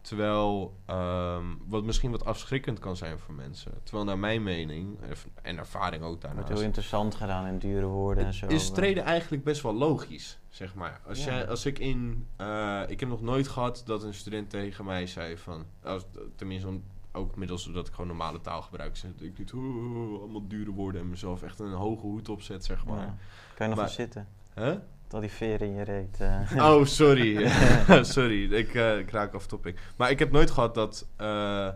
Terwijl, 0.02 0.74
ehm, 0.86 1.46
wat 1.68 1.84
misschien 1.84 2.12
wat 2.12 2.26
afschrikkend 2.26 2.80
kan 2.80 2.96
zijn 2.96 3.20
voor 3.20 3.34
mensen. 3.34 3.72
Terwijl 3.84 4.06
naar 4.06 4.20
mijn 4.20 4.44
mening, 4.44 4.98
en 5.42 5.58
ervaring 5.58 6.02
ook 6.02 6.08
wordt 6.08 6.22
daarnaast... 6.22 6.48
heel 6.48 6.62
interessant 6.62 7.16
gedaan 7.16 7.46
in 7.48 7.58
dure 7.60 7.86
woorden 7.86 8.26
en 8.26 8.34
zo. 8.34 8.48
Is 8.48 8.68
eh. 8.70 8.76
traden 8.76 9.04
eigenlijk 9.04 9.44
best 9.44 9.62
wel 9.62 9.74
logisch, 9.74 10.40
zeg 10.50 10.76
maar. 10.76 11.02
Als, 11.08 11.24
Ja. 11.24 11.32
jij, 11.32 11.48
als 11.48 11.66
ik 11.66 11.80
in... 11.80 12.28
eh, 12.36 12.82
ik 12.88 13.00
heb 13.00 13.10
nog 13.10 13.22
nooit 13.22 13.48
gehad 13.48 13.82
dat 13.86 14.04
een 14.04 14.14
student 14.14 14.50
tegen 14.50 14.86
mij 14.86 15.08
zei 15.08 15.38
van... 15.38 15.66
Als, 15.84 16.06
tenminste, 16.36 16.68
om- 16.68 16.84
ook 17.12 17.36
middels 17.36 17.72
dat 17.74 17.88
ik 17.88 17.94
gewoon 17.94 18.08
normale 18.08 18.42
taal 18.42 18.62
gebruik. 18.62 18.98
Zeg, 18.98 19.12
ik 19.20 19.38
niet 19.38 19.54
"Oeh, 19.54 19.76
oeh, 19.76 20.20
allemaal 20.22 20.48
dure 20.48 20.72
woorden 20.72 21.02
en 21.02 21.10
mezelf 21.10 21.42
echt 21.44 21.60
een 21.60 21.72
hoge 21.74 22.02
hoed 22.06 22.30
opzet, 22.30 22.66
zeg 22.66 22.86
maar. 22.86 23.00
Ja. 23.06 23.16
Kan 23.56 23.70
je 23.70 23.76
nog 23.76 23.84
eens 23.84 23.94
zitten? 23.94 24.28
Huh? 24.56 24.76
Tot 25.08 25.22
die 25.22 25.30
veren 25.30 25.68
in 25.68 25.74
je 25.74 25.82
reet. 25.84 26.20
eh. 26.20 26.66
Oh, 26.72 26.86
sorry. 26.86 27.48
sorry, 28.04 28.54
ik, 28.54 28.74
eh, 28.74 29.00
ik 29.00 29.12
raak 29.12 29.34
af 29.34 29.48
topic. 29.48 29.80
Maar 29.98 30.10
ik 30.12 30.20
heb 30.20 30.32
nooit 30.32 30.52
gehad 30.52 30.76
dat, 30.76 31.08
eh, 31.16 31.70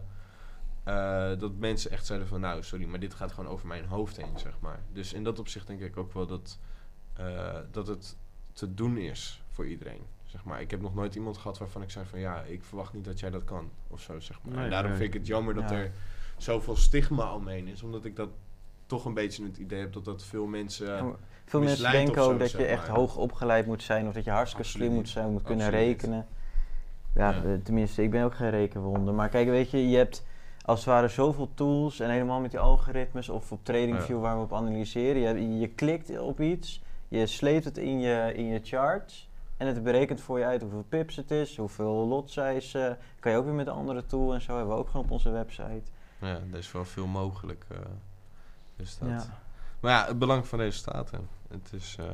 dat 1.40 1.56
mensen 1.58 1.92
echt 1.92 2.06
zeiden 2.06 2.28
van... 2.28 2.40
Nou, 2.40 2.64
sorry, 2.64 2.86
maar 2.86 3.00
dit 3.00 3.14
gaat 3.14 3.32
gewoon 3.32 3.50
over 3.52 3.68
mijn 3.68 3.86
hoofd 3.86 4.18
heen, 4.18 4.40
zeg 4.40 4.54
maar. 4.60 4.80
Dus 4.94 5.14
in 5.14 5.24
dat 5.24 5.40
opzicht 5.40 5.68
denk 5.68 5.80
ik 5.82 5.98
ook 5.98 6.14
wel 6.14 6.26
dat, 6.28 6.60
dat 7.72 7.88
het 7.88 8.18
te 8.54 8.74
doen 8.74 8.98
is 8.98 9.44
voor 9.52 9.68
iedereen. 9.68 10.02
Zeg 10.36 10.44
maar. 10.44 10.62
Ik 10.62 10.72
heb 10.72 10.82
nog 10.82 10.96
nooit 10.96 11.16
iemand 11.16 11.38
gehad 11.38 11.58
waarvan 11.58 11.82
ik 11.82 11.90
zei 11.90 12.06
van... 12.06 12.20
Ja, 12.20 12.42
ik 12.42 12.64
verwacht 12.64 12.94
niet 12.94 13.06
dat 13.06 13.20
jij 13.20 13.30
dat 13.30 13.44
kan. 13.44 13.70
Of 13.88 14.02
zo, 14.02 14.20
zeg 14.20 14.40
maar. 14.44 14.56
Nee, 14.56 14.64
en 14.64 14.70
daarom 14.70 14.90
nee. 14.90 15.00
vind 15.00 15.14
ik 15.14 15.20
het 15.20 15.28
jammer 15.28 15.54
dat 15.54 15.70
Ja. 15.70 15.76
er 15.76 15.92
zoveel 16.38 16.76
stigma 16.76 17.34
omheen 17.34 17.68
is. 17.68 17.84
Omdat 17.84 18.06
ik 18.06 18.16
dat 18.16 18.30
toch 18.86 19.06
een 19.06 19.14
beetje 19.14 19.44
het 19.44 19.58
idee 19.58 19.80
heb 19.80 19.94
dat 19.94 20.06
dat 20.06 20.24
veel 20.24 20.46
mensen... 20.46 20.88
Ja, 20.96 21.04
maar 21.04 21.16
Veel 21.46 21.62
mensen 21.62 21.92
denken 21.92 22.24
zo, 22.24 22.32
ook 22.32 22.40
dat 22.40 22.52
je 22.52 22.66
echt 22.66 22.88
hoog 22.88 23.18
opgeleid 23.18 23.66
moet 23.66 23.84
zijn 23.84 24.08
of 24.08 24.14
dat 24.14 24.24
je 24.24 24.32
hartstikke 24.32 24.68
slim 24.68 24.92
moet 24.94 25.10
zijn, 25.10 25.32
moet 25.32 25.44
kunnen 25.44 25.66
Absoluut 25.66 25.86
rekenen. 25.88 26.28
Ja, 27.16 27.30
Ja. 27.30 27.44
eh, 27.44 27.50
tenminste, 27.64 28.04
ik 28.04 28.12
ben 28.12 28.24
ook 28.24 28.36
geen 28.36 28.50
rekenwonder. 28.50 29.14
Maar 29.14 29.30
kijk, 29.30 29.48
weet 29.48 29.72
je, 29.72 29.90
je 29.90 29.98
hebt 29.98 30.26
als 30.62 30.80
het 30.80 30.88
ware 30.88 31.08
zoveel 31.08 31.50
tools 31.54 32.00
en 32.00 32.10
helemaal 32.10 32.40
met 32.40 32.52
die 32.52 32.60
algoritmes 32.60 33.30
of 33.30 33.52
op 33.52 33.60
TradingView 33.64 34.16
Ja. 34.16 34.22
waar 34.22 34.36
we 34.38 34.44
op 34.44 34.54
analyseren. 34.54 35.22
Je, 35.42 35.60
je 35.60 35.68
klikt 35.68 36.20
op 36.20 36.40
iets, 36.40 36.82
je 37.08 37.26
sleept 37.28 37.66
het 37.66 37.78
in 37.78 38.00
je, 38.00 38.32
in 38.36 38.46
je 38.46 38.60
charts 38.64 39.30
en 39.58 39.68
het 39.68 39.84
berekent 39.84 40.22
voor 40.22 40.40
je 40.40 40.46
uit 40.46 40.62
hoeveel 40.62 40.86
pips 40.90 41.16
het 41.16 41.32
is, 41.32 41.58
hoeveel 41.58 42.08
lot 42.08 42.30
size. 42.32 42.80
eh, 42.80 42.94
kan 43.20 43.32
je 43.32 43.38
ook 43.38 43.46
weer 43.46 43.54
met 43.54 43.68
een 43.68 43.74
andere 43.74 44.06
tool 44.06 44.34
en 44.34 44.42
zo 44.42 44.56
hebben 44.58 44.74
we 44.76 44.80
ook 44.82 44.90
gewoon 44.90 45.06
op 45.06 45.12
onze 45.12 45.30
website. 45.30 45.84
Ja, 46.20 46.40
er 46.52 46.58
is 46.58 46.72
wel 46.72 46.86
veel 46.86 47.08
mogelijk. 47.08 47.66
eh, 47.72 47.78
dus 48.76 48.98
dat. 48.98 49.10
Ja. 49.10 49.26
Maar 49.80 49.92
ja, 49.92 50.08
het 50.08 50.20
belang 50.20 50.48
van 50.48 50.60
resultaten. 50.60 51.28
Het 51.50 51.70
is, 51.74 51.96
eh, 52.00 52.06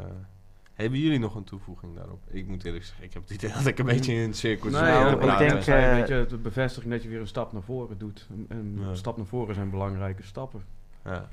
hebben 0.73 0.99
jullie 0.99 1.19
nog 1.19 1.35
een 1.35 1.43
toevoeging 1.43 1.95
daarop? 1.95 2.19
Ik 2.27 2.47
moet 2.47 2.63
eerlijk 2.65 2.83
zeggen, 2.85 3.03
ik 3.03 3.13
heb 3.13 3.21
het 3.21 3.31
idee 3.31 3.51
dat 3.57 3.65
ik 3.65 3.79
een 3.79 3.85
beetje 3.85 4.13
in 4.13 4.19
een 4.21 4.33
cirkel 4.33 4.69
Nee, 4.69 4.79
zit 4.79 4.89
Nou, 4.89 5.19
te 5.19 5.27
ik 5.43 5.49
denk, 5.49 5.61
zei, 5.63 5.85
eh, 5.85 5.91
weet 5.95 6.07
je, 6.07 6.25
de 6.29 6.37
bevestiging 6.37 6.93
dat 6.93 7.03
je 7.03 7.09
weer 7.09 7.19
een 7.19 7.27
stap 7.27 7.51
naar 7.53 7.61
voren 7.61 7.97
doet. 7.97 8.27
En, 8.29 8.45
en 8.49 8.77
Ja. 8.79 8.87
een 8.87 8.97
stap 8.97 9.17
naar 9.17 9.25
voren 9.25 9.55
zijn 9.55 9.69
belangrijke 9.69 10.23
stappen. 10.23 10.65
ja. 11.05 11.29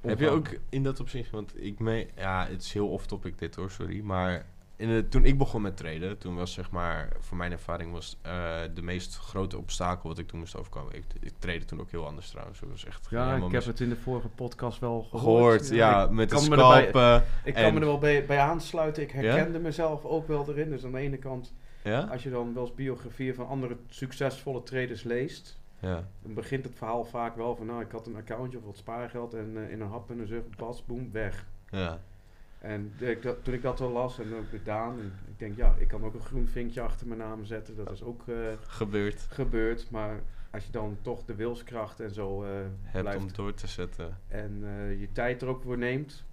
Heb 0.00 0.18
je 0.18 0.28
ook 0.28 0.48
in 0.68 0.82
dat 0.82 1.00
opzicht, 1.00 1.30
want 1.30 1.62
ik 1.64 1.78
mee, 1.78 2.08
ja, 2.16 2.46
het 2.46 2.62
is 2.62 2.72
heel 2.72 2.88
off-topic 2.88 3.38
dit 3.38 3.54
hoor, 3.54 3.70
sorry, 3.70 4.00
maar 4.00 4.46
in 4.82 4.88
de, 4.88 5.08
toen 5.08 5.24
ik 5.24 5.38
begon 5.38 5.62
met 5.62 5.76
traden, 5.76 6.18
toen 6.18 6.34
was 6.36 6.52
zeg 6.52 6.70
maar, 6.70 7.08
voor 7.18 7.36
mijn 7.36 7.52
ervaring 7.52 7.92
was 7.92 8.18
eh, 8.22 8.60
de 8.74 8.82
meest 8.82 9.16
grote 9.16 9.56
obstakel 9.58 10.08
wat 10.08 10.18
ik 10.18 10.28
toen 10.28 10.38
moest 10.38 10.56
overkomen. 10.56 10.94
Ik, 10.94 11.04
ik 11.20 11.32
trade 11.38 11.64
toen 11.64 11.80
ook 11.80 11.90
heel 11.90 12.06
anders 12.06 12.30
trouwens, 12.30 12.60
dat 12.60 12.68
was 12.68 12.84
echt 12.84 13.06
Ja, 13.10 13.36
ik 13.36 13.52
heb 13.52 13.64
het 13.64 13.80
in 13.80 13.88
de 13.88 13.96
vorige 13.96 14.28
podcast 14.28 14.78
wel 14.80 15.02
gehoord. 15.02 15.22
gehoord, 15.22 15.68
ja, 15.68 16.06
met 16.06 16.30
de 16.30 16.38
scalpen. 16.38 17.24
Ik 17.44 17.54
En- 17.54 17.62
kan 17.62 17.74
me 17.74 17.80
er 17.80 17.86
wel 17.86 17.98
bij, 17.98 18.26
bij 18.26 18.38
aansluiten. 18.38 19.02
Ik 19.02 19.12
Ja? 19.12 19.20
herkende 19.20 19.58
mezelf 19.58 20.04
ook 20.04 20.26
wel 20.26 20.48
erin. 20.48 20.70
Dus 20.70 20.84
aan 20.84 20.92
de 20.92 20.98
ene 20.98 21.16
kant, 21.18 21.54
Ja? 21.84 22.00
als 22.00 22.22
je 22.22 22.30
dan 22.30 22.54
wel 22.54 22.62
eens 22.66 22.74
biografieën 22.74 23.34
van 23.34 23.46
andere 23.48 23.76
succesvolle 23.88 24.62
traders 24.62 25.02
leest, 25.02 25.60
Ja. 25.78 26.08
dan 26.22 26.34
begint 26.34 26.64
het 26.64 26.74
verhaal 26.76 27.04
vaak 27.04 27.36
wel 27.36 27.56
van, 27.56 27.66
nou, 27.66 27.80
ik 27.80 27.90
had 27.90 28.06
een 28.06 28.16
accountje 28.16 28.58
of 28.58 28.64
wat 28.64 28.76
spaargeld 28.76 29.34
en 29.34 29.52
eh, 29.56 29.70
in 29.70 29.80
een 29.80 29.88
hap 29.88 30.10
en 30.10 30.18
een 30.18 30.26
zucht, 30.26 30.56
pas, 30.56 30.84
boem, 30.84 31.08
weg. 31.12 31.46
Ja. 31.70 32.00
En 32.62 32.92
de- 32.98 33.10
ik 33.10 33.22
dat- 33.22 33.44
toen 33.44 33.54
ik 33.54 33.62
dat 33.62 33.80
al 33.80 33.90
las 33.90 34.18
en 34.18 34.34
ook 34.34 34.48
gedaan, 34.50 34.98
en 34.98 35.12
ik 35.26 35.38
denk, 35.38 35.56
ja, 35.56 35.74
ik 35.78 35.88
kan 35.88 36.04
ook 36.04 36.14
een 36.14 36.20
groen 36.20 36.46
vinkje 36.48 36.80
achter 36.80 37.06
mijn 37.06 37.18
naam 37.18 37.44
zetten. 37.44 37.76
Dat 37.76 37.90
is 37.90 38.02
ook 38.02 38.28
eh, 38.28 38.34
Gebeurd. 38.66 39.26
gebeurd. 39.30 39.90
Maar 39.90 40.20
als 40.50 40.64
je 40.66 40.72
dan 40.72 40.96
toch 41.02 41.24
de 41.24 41.34
wilskracht 41.34 42.00
en 42.00 42.10
zo 42.10 42.42
eh, 42.44 42.50
Hebt 42.82 43.04
blijft 43.04 43.22
om 43.24 43.32
door 43.32 43.54
te 43.54 43.66
zetten. 43.66 44.16
en 44.28 44.60
eh, 44.64 45.00
je 45.00 45.12
tijd 45.12 45.42
er 45.42 45.48
ook 45.48 45.62
voor 45.62 45.78
neemt, 45.78 46.24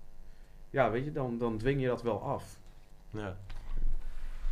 ja, 0.70 0.92
weet 0.92 1.06
je, 1.06 1.12
dan, 1.12 1.38
dan 1.38 1.58
dwing 1.58 1.82
je 1.82 1.88
dat 1.88 2.02
wel 2.02 2.22
af. 2.22 2.58
Ja. 3.10 3.36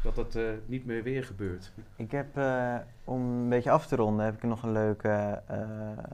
Dat 0.04 0.16
dat 0.16 0.36
eh, 0.36 0.44
niet 0.66 0.86
meer 0.86 1.04
weer 1.04 1.24
gebeurt. 1.24 1.72
Ik 1.96 2.12
heb, 2.12 2.38
eh, 2.38 2.76
om 3.04 3.22
een 3.22 3.50
beetje 3.50 3.72
af 3.72 3.88
te 3.88 3.96
ronden, 3.96 4.26
heb 4.26 4.36
ik 4.36 4.44
nog 4.44 4.63
een 4.63 4.72
leuke... 4.72 5.42
eh, 5.48 5.58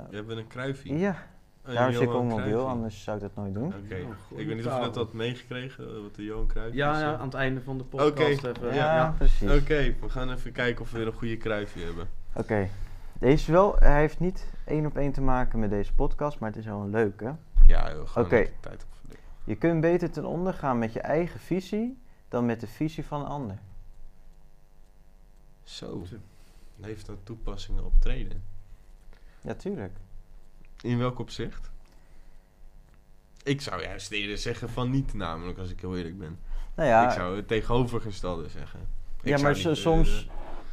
Je 0.10 0.15
hebt 0.15 0.30
een 0.30 0.47
kruifje. 0.47 0.97
ja, 0.97 1.15
daarom 1.63 1.93
zit 1.93 2.02
ik 2.02 2.13
op 2.13 2.23
mobiel, 2.23 2.67
anders 2.67 3.04
zou 3.04 3.17
ik 3.17 3.21
dat 3.23 3.36
nooit 3.36 3.54
doen. 3.54 3.65
Oké. 3.65 3.76
Oh, 3.78 3.88
goeie 4.28 4.41
ik 4.41 4.47
weet 4.47 4.56
niet 4.56 4.65
of 4.67 4.76
je 4.76 4.80
net 4.80 4.95
had 4.95 5.13
meegekregen, 5.13 6.02
wat 6.04 6.15
de 6.15 6.23
Johan 6.23 6.47
Cruijff 6.47 6.76
Ja, 6.76 6.93
is, 6.93 6.99
ja, 6.99 7.15
aan 7.15 7.26
het 7.26 7.34
einde 7.34 7.62
van 7.62 7.78
de 7.78 7.84
podcast 7.84 8.38
Oké. 8.45 8.49
even. 8.49 8.67
Ja, 8.67 8.73
Ja, 8.73 8.95
ja. 8.95 9.13
precies. 9.17 9.52
Oké, 9.52 9.95
we 10.02 10.10
gaan 10.10 10.32
even 10.32 10.52
kijken 10.52 10.82
of 10.82 10.91
we 10.91 10.97
weer 10.97 11.08
een 11.08 11.13
goede 11.13 11.38
kruifje 11.38 11.84
hebben. 11.84 12.08
Oké. 12.34 12.67
Deze 13.19 13.52
wel, 13.52 13.76
hij 13.80 13.99
heeft 13.99 14.19
niet 14.19 14.47
één 14.65 14.86
op 14.86 14.97
één 14.97 15.12
te 15.12 15.21
maken 15.21 15.60
met 15.60 15.69
deze 15.69 15.93
podcast, 15.93 16.39
maar 16.39 16.49
het 16.49 16.58
is 16.60 16.65
wel 16.65 16.82
een 16.82 16.89
leuke. 16.89 17.36
Ja, 17.65 17.91
joh, 17.93 18.08
gewoon 18.08 18.26
Oké. 18.28 18.49
tijd 18.60 18.84
op. 18.84 19.15
Je 19.43 19.56
kunt 19.56 19.82
beter 19.82 20.12
ten 20.12 20.26
onder 20.26 20.54
gaan 20.54 20.80
met 20.80 20.93
je 20.93 20.99
eigen 21.02 21.39
visie 21.39 21.97
dan 22.30 22.45
met 22.45 22.60
de 22.60 22.67
visie 22.67 23.06
van 23.06 23.19
een 23.21 23.28
ander. 23.28 23.58
Zo. 25.63 26.04
Heeft 26.82 27.06
dat 27.06 27.17
toepassingen 27.23 27.86
op 27.86 27.93
treden? 27.99 28.43
Ja, 29.41 29.54
tuurlijk. 29.54 29.93
In 30.84 30.98
welk 30.98 31.19
opzicht? 31.19 31.72
Ik 33.43 33.62
zou 33.62 33.82
juist 33.82 34.12
eerder 34.12 34.38
zeggen 34.38 34.69
van 34.69 34.89
niet, 34.89 35.13
namelijk, 35.13 35.58
als 35.58 35.69
ik 35.72 35.80
heel 35.82 35.98
eerlijk 35.98 36.17
ben. 36.19 36.38
Nou 36.76 36.89
ja, 36.89 37.06
Ik 37.08 37.12
zou 37.12 37.36
het 37.36 37.48
tegenovergestelde 37.48 38.50
zeggen. 38.50 38.80
Ik 39.22 39.30
ja 39.30 39.38
maar 39.41 39.54
niet, 39.56 39.65
eh, 39.65 39.74
soms... 39.74 40.28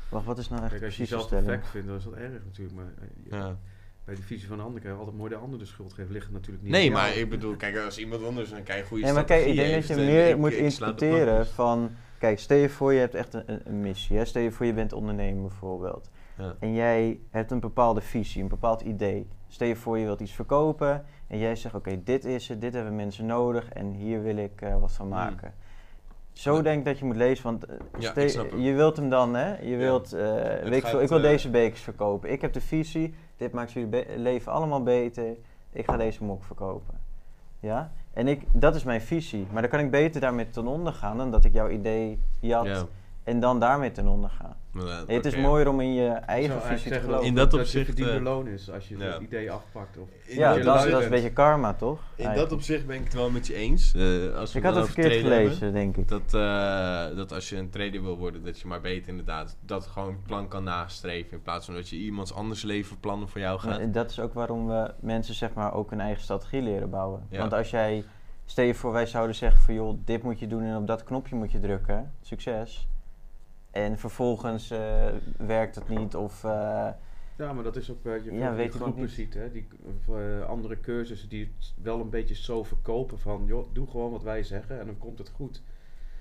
Wacht, 0.09 0.25
wat 0.25 0.39
is 0.39 0.49
nou 0.49 0.63
echt 0.63 0.71
Kijk, 0.71 0.83
als 0.85 0.97
je 0.97 1.03
de 1.03 1.09
jezelf 1.09 1.27
stelling? 1.27 1.47
perfect 1.47 1.69
vindt, 1.71 1.87
dan 1.87 1.97
is 1.97 2.05
dat 2.05 2.13
erg 2.15 2.31
natuurlijk. 2.45 2.77
Maar 2.77 2.85
eh, 3.01 3.31
ja. 3.39 3.57
bij 4.05 4.15
de 4.15 4.23
visie 4.23 4.49
van 4.49 4.59
een 4.59 4.65
ander 4.65 4.81
kan 4.81 4.91
je 4.91 4.97
altijd 4.97 5.17
mooi 5.17 5.31
de 5.31 5.37
ander 5.37 5.59
de 5.59 5.65
schuld 5.65 5.93
geven. 5.93 6.13
Ligt 6.13 6.25
het 6.25 6.35
natuurlijk 6.35 6.63
niet 6.63 6.73
Nee, 6.73 6.87
aan 6.87 6.91
jou. 6.97 7.03
maar 7.09 7.17
ik 7.17 7.29
bedoel, 7.31 7.57
kijk, 7.57 7.77
als 7.79 7.99
iemand 7.99 8.25
anders 8.25 8.51
een 8.51 8.63
kei 8.63 8.85
goede 8.85 9.05
Nee, 9.05 9.13
maar 9.13 9.25
kijk, 9.25 9.47
ik 9.47 9.57
denk 9.57 9.75
dat 9.75 9.87
je 9.99 10.05
meer 10.05 10.29
ik- 10.29 10.37
moet 10.37 10.51
ik 10.53 10.59
de 10.59 10.63
interpreteren 10.65 11.47
van... 11.47 11.91
Kijk, 12.19 12.39
stel 12.39 12.57
je 12.57 12.69
voor 12.69 12.93
je 12.93 12.99
hebt 12.99 13.15
echt 13.15 13.35
een, 13.35 13.43
een- 13.47 13.61
een 13.65 13.81
missie. 13.81 14.17
Hè? 14.17 14.25
Stel 14.25 14.43
je 14.43 14.51
voor 14.51 14.67
je 14.67 14.73
bent 14.73 14.93
ondernemer 14.93 15.41
bijvoorbeeld. 15.43 16.11
Ja. 16.39 16.57
En 16.61 16.75
jij 16.75 17.19
hebt 17.31 17.51
een 17.51 17.61
bepaalde 17.61 18.01
visie, 18.01 18.43
een 18.43 18.49
bepaald 18.49 18.81
idee. 18.81 19.29
Stel 19.51 19.67
je 19.69 19.77
voor 19.77 19.99
je 19.99 20.05
wilt 20.05 20.21
iets 20.21 20.33
verkopen. 20.33 21.05
En 21.27 21.39
jij 21.39 21.57
zegt, 21.57 21.75
oké, 21.75 22.03
dit 22.05 22.25
is 22.25 22.49
het, 22.49 22.61
dit 22.61 22.75
hebben 22.75 22.97
mensen 22.97 23.27
nodig. 23.27 23.69
En 23.73 23.91
hier 23.93 24.23
wil 24.23 24.37
ik 24.37 24.61
eh, 24.61 24.81
wat 24.81 24.93
van 24.93 25.07
Hmm. 25.07 25.15
maken. 25.15 25.55
Zo 26.33 26.57
Ja. 26.57 26.63
denk 26.63 26.79
ik 26.79 26.85
dat 26.85 26.99
je 26.99 27.05
moet 27.05 27.17
lezen, 27.17 27.45
want 27.45 27.65
eh, 27.65 27.77
Ja, 27.99 28.13
je 28.57 28.73
wilt 28.73 28.97
hem 28.97 29.09
dan, 29.09 29.35
hè? 29.35 29.59
Je 29.61 29.77
wilt, 29.77 30.13
eh, 30.13 30.21
weet 30.33 30.73
ik, 30.73 30.81
gaat, 30.83 30.91
veel, 30.91 31.01
ik 31.01 31.09
wil 31.09 31.21
deze 31.21 31.51
bekers 31.51 31.81
verkopen. 31.81 32.31
Ik 32.31 32.41
heb 32.41 32.53
de 32.53 32.61
visie, 32.61 33.15
dit 33.37 33.53
maakt 33.53 33.73
jullie 33.73 34.05
leven 34.17 34.53
allemaal 34.53 34.83
beter. 34.83 35.37
Ik 35.73 35.85
ga 35.85 35.97
deze 35.97 36.25
mok 36.25 36.45
verkopen. 36.45 37.01
Ja? 37.61 37.93
En 38.13 38.29
ik, 38.29 38.43
dat 38.53 38.75
is 38.75 38.85
mijn 38.85 39.01
visie. 39.01 39.47
Maar 39.53 39.63
dan 39.63 39.71
kan 39.71 39.81
ik 39.81 39.91
beter 39.91 40.21
daarmee 40.21 40.51
ten 40.51 40.67
onder 40.67 40.93
gaan 40.93 41.17
dan 41.17 41.31
dat 41.31 41.45
ik 41.45 41.53
jouw 41.53 41.69
idee 41.69 42.21
jat 42.41 42.67
Ja. 42.67 42.87
En 43.31 43.41
dan 43.41 43.61
daarmee 43.61 43.91
ten 43.93 44.09
onder 44.09 44.31
ga. 44.31 44.57
Maar, 44.71 44.87
eh, 44.87 45.07
Nee, 45.07 45.17
het 45.17 45.27
is 45.27 45.37
mooier 45.37 45.69
om 45.69 45.81
in 45.81 45.95
je 45.95 46.09
eigen 46.09 46.63
visie 46.63 46.93
te 46.93 47.01
geloven. 47.01 47.27
In 47.27 47.35
dat, 47.35 47.51
dat 47.51 47.61
dat 47.61 47.71
je 47.71 47.79
opzicht, 47.79 47.85
verdiende 47.87 48.13
eh, 48.29 48.35
loon 48.35 48.47
is 48.49 48.71
als 48.71 48.89
je 48.89 48.99
ja. 48.99 49.05
het 49.05 49.21
idee 49.21 49.51
afpakt. 49.51 49.99
Of 49.99 50.09
ja, 50.27 50.55
dat, 50.55 50.65
dat 50.65 50.99
is 50.99 51.05
een 51.05 51.11
beetje 51.11 51.33
karma, 51.33 51.75
toch? 51.75 52.01
In 52.17 52.35
dat 52.35 52.53
opzicht 52.53 52.87
ben 52.87 52.97
ik 52.97 53.05
het 53.05 53.15
wel 53.15 53.31
met 53.31 53.47
je 53.47 53.55
eens. 53.55 53.95
eh, 53.95 54.37
als 54.37 54.53
we 54.53 54.59
Ik 54.59 54.65
had 54.65 54.75
het 54.75 54.85
verkeerd 54.87 55.13
hebben. 55.13 55.31
gelezen, 55.31 55.73
denk 55.73 55.97
ik. 55.97 56.09
Dat, 56.09 56.35
eh, 56.35 57.17
dat 57.17 57.33
als 57.33 57.49
je 57.49 57.57
een 57.57 57.71
trader 57.71 58.03
wil 58.03 58.17
worden, 58.17 58.45
dat 58.45 58.61
je 58.61 58.67
maar 58.67 58.81
beter 58.81 59.09
inderdaad 59.09 59.57
dat 59.67 59.87
gewoon 59.87 60.17
plan 60.27 60.49
kan 60.49 60.65
nastreven. 60.65 61.33
In 61.33 61.43
plaats 61.43 61.67
van 61.67 61.75
dat 61.75 61.89
je 61.89 61.97
iemands 61.97 62.35
anders 62.35 62.63
leven 62.63 63.01
plannen 63.01 63.29
voor 63.29 63.41
jou 63.41 63.59
gaat. 63.59 63.79
Maar 63.79 63.93
dat 63.93 64.11
is 64.11 64.21
ook 64.21 64.35
waarom 64.35 64.67
we 64.69 64.95
mensen 65.01 65.35
zeg 65.35 65.53
maar 65.55 65.75
ook 65.75 65.91
hun 65.91 66.01
eigen 66.01 66.23
strategie 66.23 66.63
leren 66.63 66.91
bouwen. 66.91 67.27
Ja. 67.31 67.39
Want 67.39 67.53
als 67.53 67.71
jij, 67.71 68.05
stel 68.45 68.65
je 68.65 68.75
voor 68.75 68.93
wij 68.93 69.07
zouden 69.07 69.37
zeggen 69.37 69.63
van 69.63 69.75
joh, 69.75 69.99
dit 70.05 70.23
moet 70.23 70.39
je 70.39 70.47
doen 70.47 70.63
en 70.63 70.77
op 70.77 70.87
dat 70.87 71.05
knopje 71.05 71.37
moet 71.37 71.53
je 71.53 71.61
drukken, 71.61 72.13
succes. 72.23 72.89
En 73.71 73.99
vervolgens 73.99 74.71
eh, 74.71 75.07
werkt 75.39 75.75
het 75.75 75.89
niet 75.89 76.15
of 76.17 76.45
eh, 76.45 76.89
Ja, 77.37 77.53
maar 77.53 77.65
dat 77.65 77.77
is 77.77 77.91
ook 77.91 78.05
wat 78.05 78.25
je 78.25 78.33
Ja, 78.33 78.39
ja, 78.39 78.55
weet 78.55 78.65
die 78.73 78.75
ook 78.75 78.81
groepen 78.83 79.03
niet. 79.03 79.11
ziet. 79.13 79.35
Hè? 79.35 79.51
Die 79.53 79.67
eh, 80.09 80.49
andere 80.49 80.81
cursussen 80.81 81.29
die 81.29 81.53
het 81.59 81.73
wel 81.83 82.01
een 82.01 82.11
beetje 82.11 82.35
zo 82.35 82.63
verkopen 82.65 83.19
van... 83.19 83.43
joh, 83.47 83.69
doe 83.75 83.87
gewoon 83.87 84.11
wat 84.11 84.23
wij 84.23 84.43
zeggen 84.43 84.81
en 84.81 84.87
dan 84.87 84.99
komt 84.99 85.19
het 85.19 85.29
goed. 85.35 85.63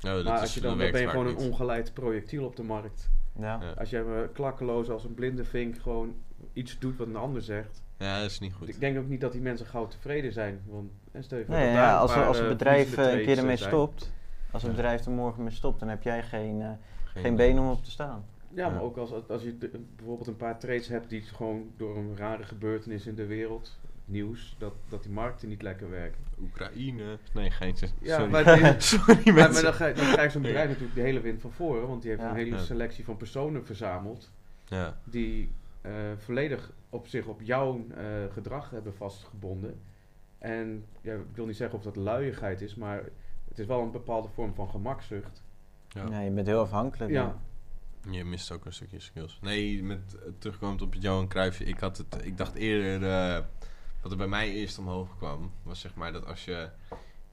Nou, 0.01 0.15
dat 0.15 0.25
maar 0.25 0.35
is- 0.35 0.41
als 0.41 0.53
je 0.53 0.61
dan, 0.61 0.77
dan 0.77 0.91
ben 0.91 1.01
je 1.01 1.07
gewoon 1.07 1.27
een 1.27 1.37
ongeleid 1.37 1.93
projectiel 1.93 2.45
op 2.45 2.55
de 2.55 2.63
markt. 2.63 3.09
ja. 3.39 3.57
Ja. 3.61 3.71
Als 3.77 3.89
jij 3.89 4.01
eh, 4.01 4.13
klakkeloos 4.33 4.89
als 4.89 5.03
een 5.03 5.13
blinde 5.13 5.43
vink 5.43 5.77
gewoon 5.81 6.15
iets 6.53 6.79
doet 6.79 6.97
wat 6.97 7.07
een 7.07 7.15
ander 7.15 7.41
zegt... 7.41 7.83
Ja, 7.97 8.21
dat 8.21 8.29
is 8.29 8.39
niet 8.39 8.53
goed. 8.53 8.67
Ik 8.67 8.79
denk 8.79 8.97
ook 8.97 9.07
niet 9.07 9.21
dat 9.21 9.31
die 9.31 9.41
mensen 9.41 9.65
gauw 9.65 9.87
tevreden 9.87 10.33
zijn. 10.33 10.61
Want, 10.65 10.91
en 11.11 11.23
stel 11.23 11.37
je 11.37 11.45
voor 11.45 11.55
Nee, 11.55 11.71
ja, 11.71 11.97
als, 11.97 12.13
paar, 12.13 12.25
als 12.25 12.37
een 12.37 12.43
eh, 12.43 12.49
bedrijf 12.49 12.97
eh, 12.97 13.11
een 13.13 13.25
keer 13.25 13.37
ermee 13.37 13.51
eh, 13.51 13.57
zijn. 13.57 13.69
stopt, 13.69 14.11
als 14.51 14.63
een 14.63 14.71
bedrijf 14.71 15.05
er 15.05 15.11
morgen 15.11 15.43
mee 15.43 15.51
stopt, 15.53 15.79
dan 15.79 15.89
heb 15.89 16.03
jij 16.03 16.23
geen, 16.23 16.61
eh, 16.61 16.69
Geen- 17.19 17.27
geen 17.27 17.35
benen 17.35 17.63
om 17.63 17.69
op 17.69 17.83
te 17.83 17.91
staan. 17.91 18.25
Ja, 18.53 18.65
maar 18.69 18.77
Ja. 18.79 18.83
ook 18.85 18.97
als, 18.97 19.27
als 19.29 19.43
je 19.43 19.57
de- 19.57 19.79
bijvoorbeeld 19.95 20.27
een 20.27 20.35
paar 20.37 20.59
trades 20.59 20.87
hebt 20.87 21.09
die 21.09 21.21
gewoon 21.21 21.71
door 21.77 21.97
een 21.97 22.17
rare 22.17 22.43
gebeurtenis 22.43 23.05
in 23.05 23.15
de 23.15 23.25
wereld, 23.25 23.77
nieuws, 24.05 24.55
dat, 24.57 24.73
dat 24.89 25.03
die 25.03 25.11
markten 25.11 25.49
niet 25.49 25.61
lekker 25.61 25.89
werken. 25.89 26.19
Oekraïne. 26.41 27.17
Nee, 27.33 27.51
geintje. 27.51 27.87
Ja, 28.01 28.15
Sorry. 28.17 28.31
maar, 28.31 28.43
deze- 28.43 28.75
Sorry 28.97 29.21
Ja, 29.23 29.33
mensen. 29.33 29.53
maar 29.53 29.61
dan, 29.61 29.73
ga, 29.73 29.85
je- 29.85 29.93
dan 29.93 30.11
krijgt 30.11 30.33
zo'n 30.33 30.41
bedrijf 30.41 30.67
natuurlijk 30.67 30.95
de 30.95 31.01
hele 31.01 31.21
wind 31.21 31.41
van 31.41 31.51
voren, 31.51 31.87
want 31.87 32.01
die 32.01 32.11
heeft 32.11 32.23
Ja. 32.23 32.29
een 32.29 32.35
hele 32.35 32.55
Ja. 32.55 32.61
selectie 32.61 33.05
van 33.05 33.17
personen 33.17 33.65
verzameld 33.65 34.31
Ja. 34.65 34.97
die 35.03 35.51
eh, 35.81 35.91
volledig 36.17 36.71
op 36.89 37.07
zich 37.07 37.25
op 37.25 37.41
jouw 37.41 37.85
eh, 37.95 38.03
gedrag 38.33 38.69
hebben 38.69 38.93
vastgebonden. 38.95 39.79
En 40.37 40.85
ja, 41.01 41.13
ik 41.13 41.19
wil 41.33 41.45
niet 41.45 41.55
zeggen 41.55 41.77
of 41.77 41.83
dat 41.83 41.95
luiigheid 41.95 42.61
is, 42.61 42.75
maar 42.75 43.03
het 43.47 43.59
is 43.59 43.65
wel 43.65 43.81
een 43.81 43.91
bepaalde 43.91 44.27
vorm 44.27 44.53
van 44.53 44.69
gemakzucht. 44.69 45.43
Ja. 45.89 46.05
Ja. 46.09 46.19
je 46.19 46.31
bent 46.31 46.47
heel 46.47 46.59
afhankelijk. 46.61 47.11
Ja, 47.11 47.35
Je 48.09 48.23
mist 48.25 48.51
ook 48.51 48.65
een 48.65 48.73
stukje 48.73 48.99
skills. 48.99 49.39
Nee, 49.41 49.83
met 49.83 50.15
eh, 50.15 50.31
terugkomend 50.39 50.81
op 50.81 50.93
het 50.93 51.01
Johan 51.01 51.27
Cruijff. 51.27 51.59
Ik, 51.59 51.79
had 51.79 51.97
het, 51.97 52.17
ik 52.25 52.37
dacht 52.37 52.55
eerder, 52.55 53.09
eh, 53.09 53.43
wat 54.01 54.11
er 54.11 54.17
bij 54.17 54.27
mij 54.27 54.49
eerst 54.51 54.77
omhoog 54.79 55.17
kwam, 55.17 55.51
was 55.63 55.79
zeg 55.79 55.95
maar 55.95 56.11
dat 56.11 56.25
als 56.25 56.45
je 56.45 56.69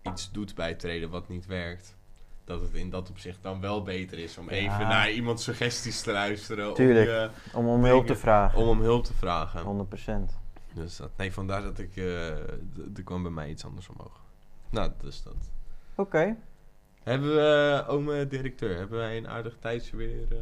iets 0.03 0.31
doet 0.31 0.55
bij 0.55 0.75
traden 0.75 1.11
wat 1.11 1.29
niet 1.29 1.47
werkt, 1.47 1.97
dat 2.45 2.61
het 2.61 2.75
in 2.75 2.91
dat 2.91 3.11
opzicht 3.11 3.43
dan 3.43 3.61
wel 3.61 3.83
beter 3.83 4.19
is 4.19 4.39
om 4.39 4.45
Ja. 4.51 4.51
even 4.57 4.79
naar 4.89 5.11
iemands 5.11 5.45
suggesties 5.45 6.01
te 6.03 6.13
luisteren. 6.13 6.75
Tuurlijk. 6.75 7.09
Om, 7.09 7.15
je- 7.15 7.57
Om 7.57 7.67
om 7.67 7.85
hulp 7.85 8.07
te 8.07 8.17
vragen. 8.17 8.59
om 8.59 8.69
om 8.69 8.81
hulp 8.81 9.05
te 9.05 9.15
vragen. 9.15 9.63
100%. 9.63 10.39
Dus 10.75 10.97
dat, 10.97 11.11
nee, 11.17 11.33
vandaar 11.33 11.63
dat 11.63 11.79
ik, 11.79 11.97
eh, 11.97 12.29
er 12.97 13.03
kwam 13.05 13.23
bij 13.23 13.33
mij 13.33 13.49
iets 13.51 13.65
anders 13.65 13.89
omhoog. 13.89 14.21
Nou, 14.71 14.91
dus 15.01 15.23
dat. 15.23 15.51
Oké. 15.95 16.37
Hebben 17.07 17.35
we, 17.35 17.83
uh, 17.87 17.95
ome 17.95 18.27
directeur, 18.29 18.77
hebben 18.77 18.99
wij 18.99 19.17
een 19.17 19.29
aardig 19.29 19.57
tijdje 19.61 19.97
weer? 19.97 20.27
eh? 20.31 20.37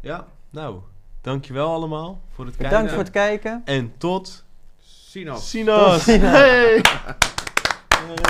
Ja, 0.00 0.26
nou, 0.50 0.78
dankjewel 1.20 1.72
allemaal 1.72 2.20
voor 2.34 2.44
het 2.44 2.56
kijken. 2.56 2.70
Bedankt 2.70 2.92
voor 2.92 3.02
het 3.02 3.12
kijken. 3.12 3.62
En 3.64 3.92
tot 3.98 4.44
Sinas. 4.78 5.50
Sinas. 5.50 6.04
Tot. 6.04 6.14
Hey. 6.20 6.82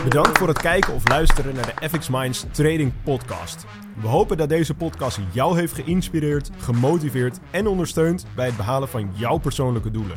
Bedankt 0.04 0.38
voor 0.38 0.48
het 0.48 0.60
kijken 0.60 0.94
of 0.94 1.08
luisteren 1.08 1.54
naar 1.54 1.74
de 1.78 1.88
FX 1.88 2.08
Minds 2.08 2.44
Trading 2.50 2.92
Podcast. 3.04 3.64
We 4.00 4.06
hopen 4.06 4.36
dat 4.36 4.48
deze 4.48 4.74
podcast 4.74 5.18
jou 5.32 5.58
heeft 5.58 5.72
geïnspireerd, 5.72 6.50
gemotiveerd 6.58 7.38
en 7.50 7.66
ondersteund 7.66 8.26
bij 8.34 8.46
het 8.46 8.56
behalen 8.56 8.88
van 8.88 9.10
jouw 9.14 9.38
persoonlijke 9.38 9.90
doelen. 9.90 10.16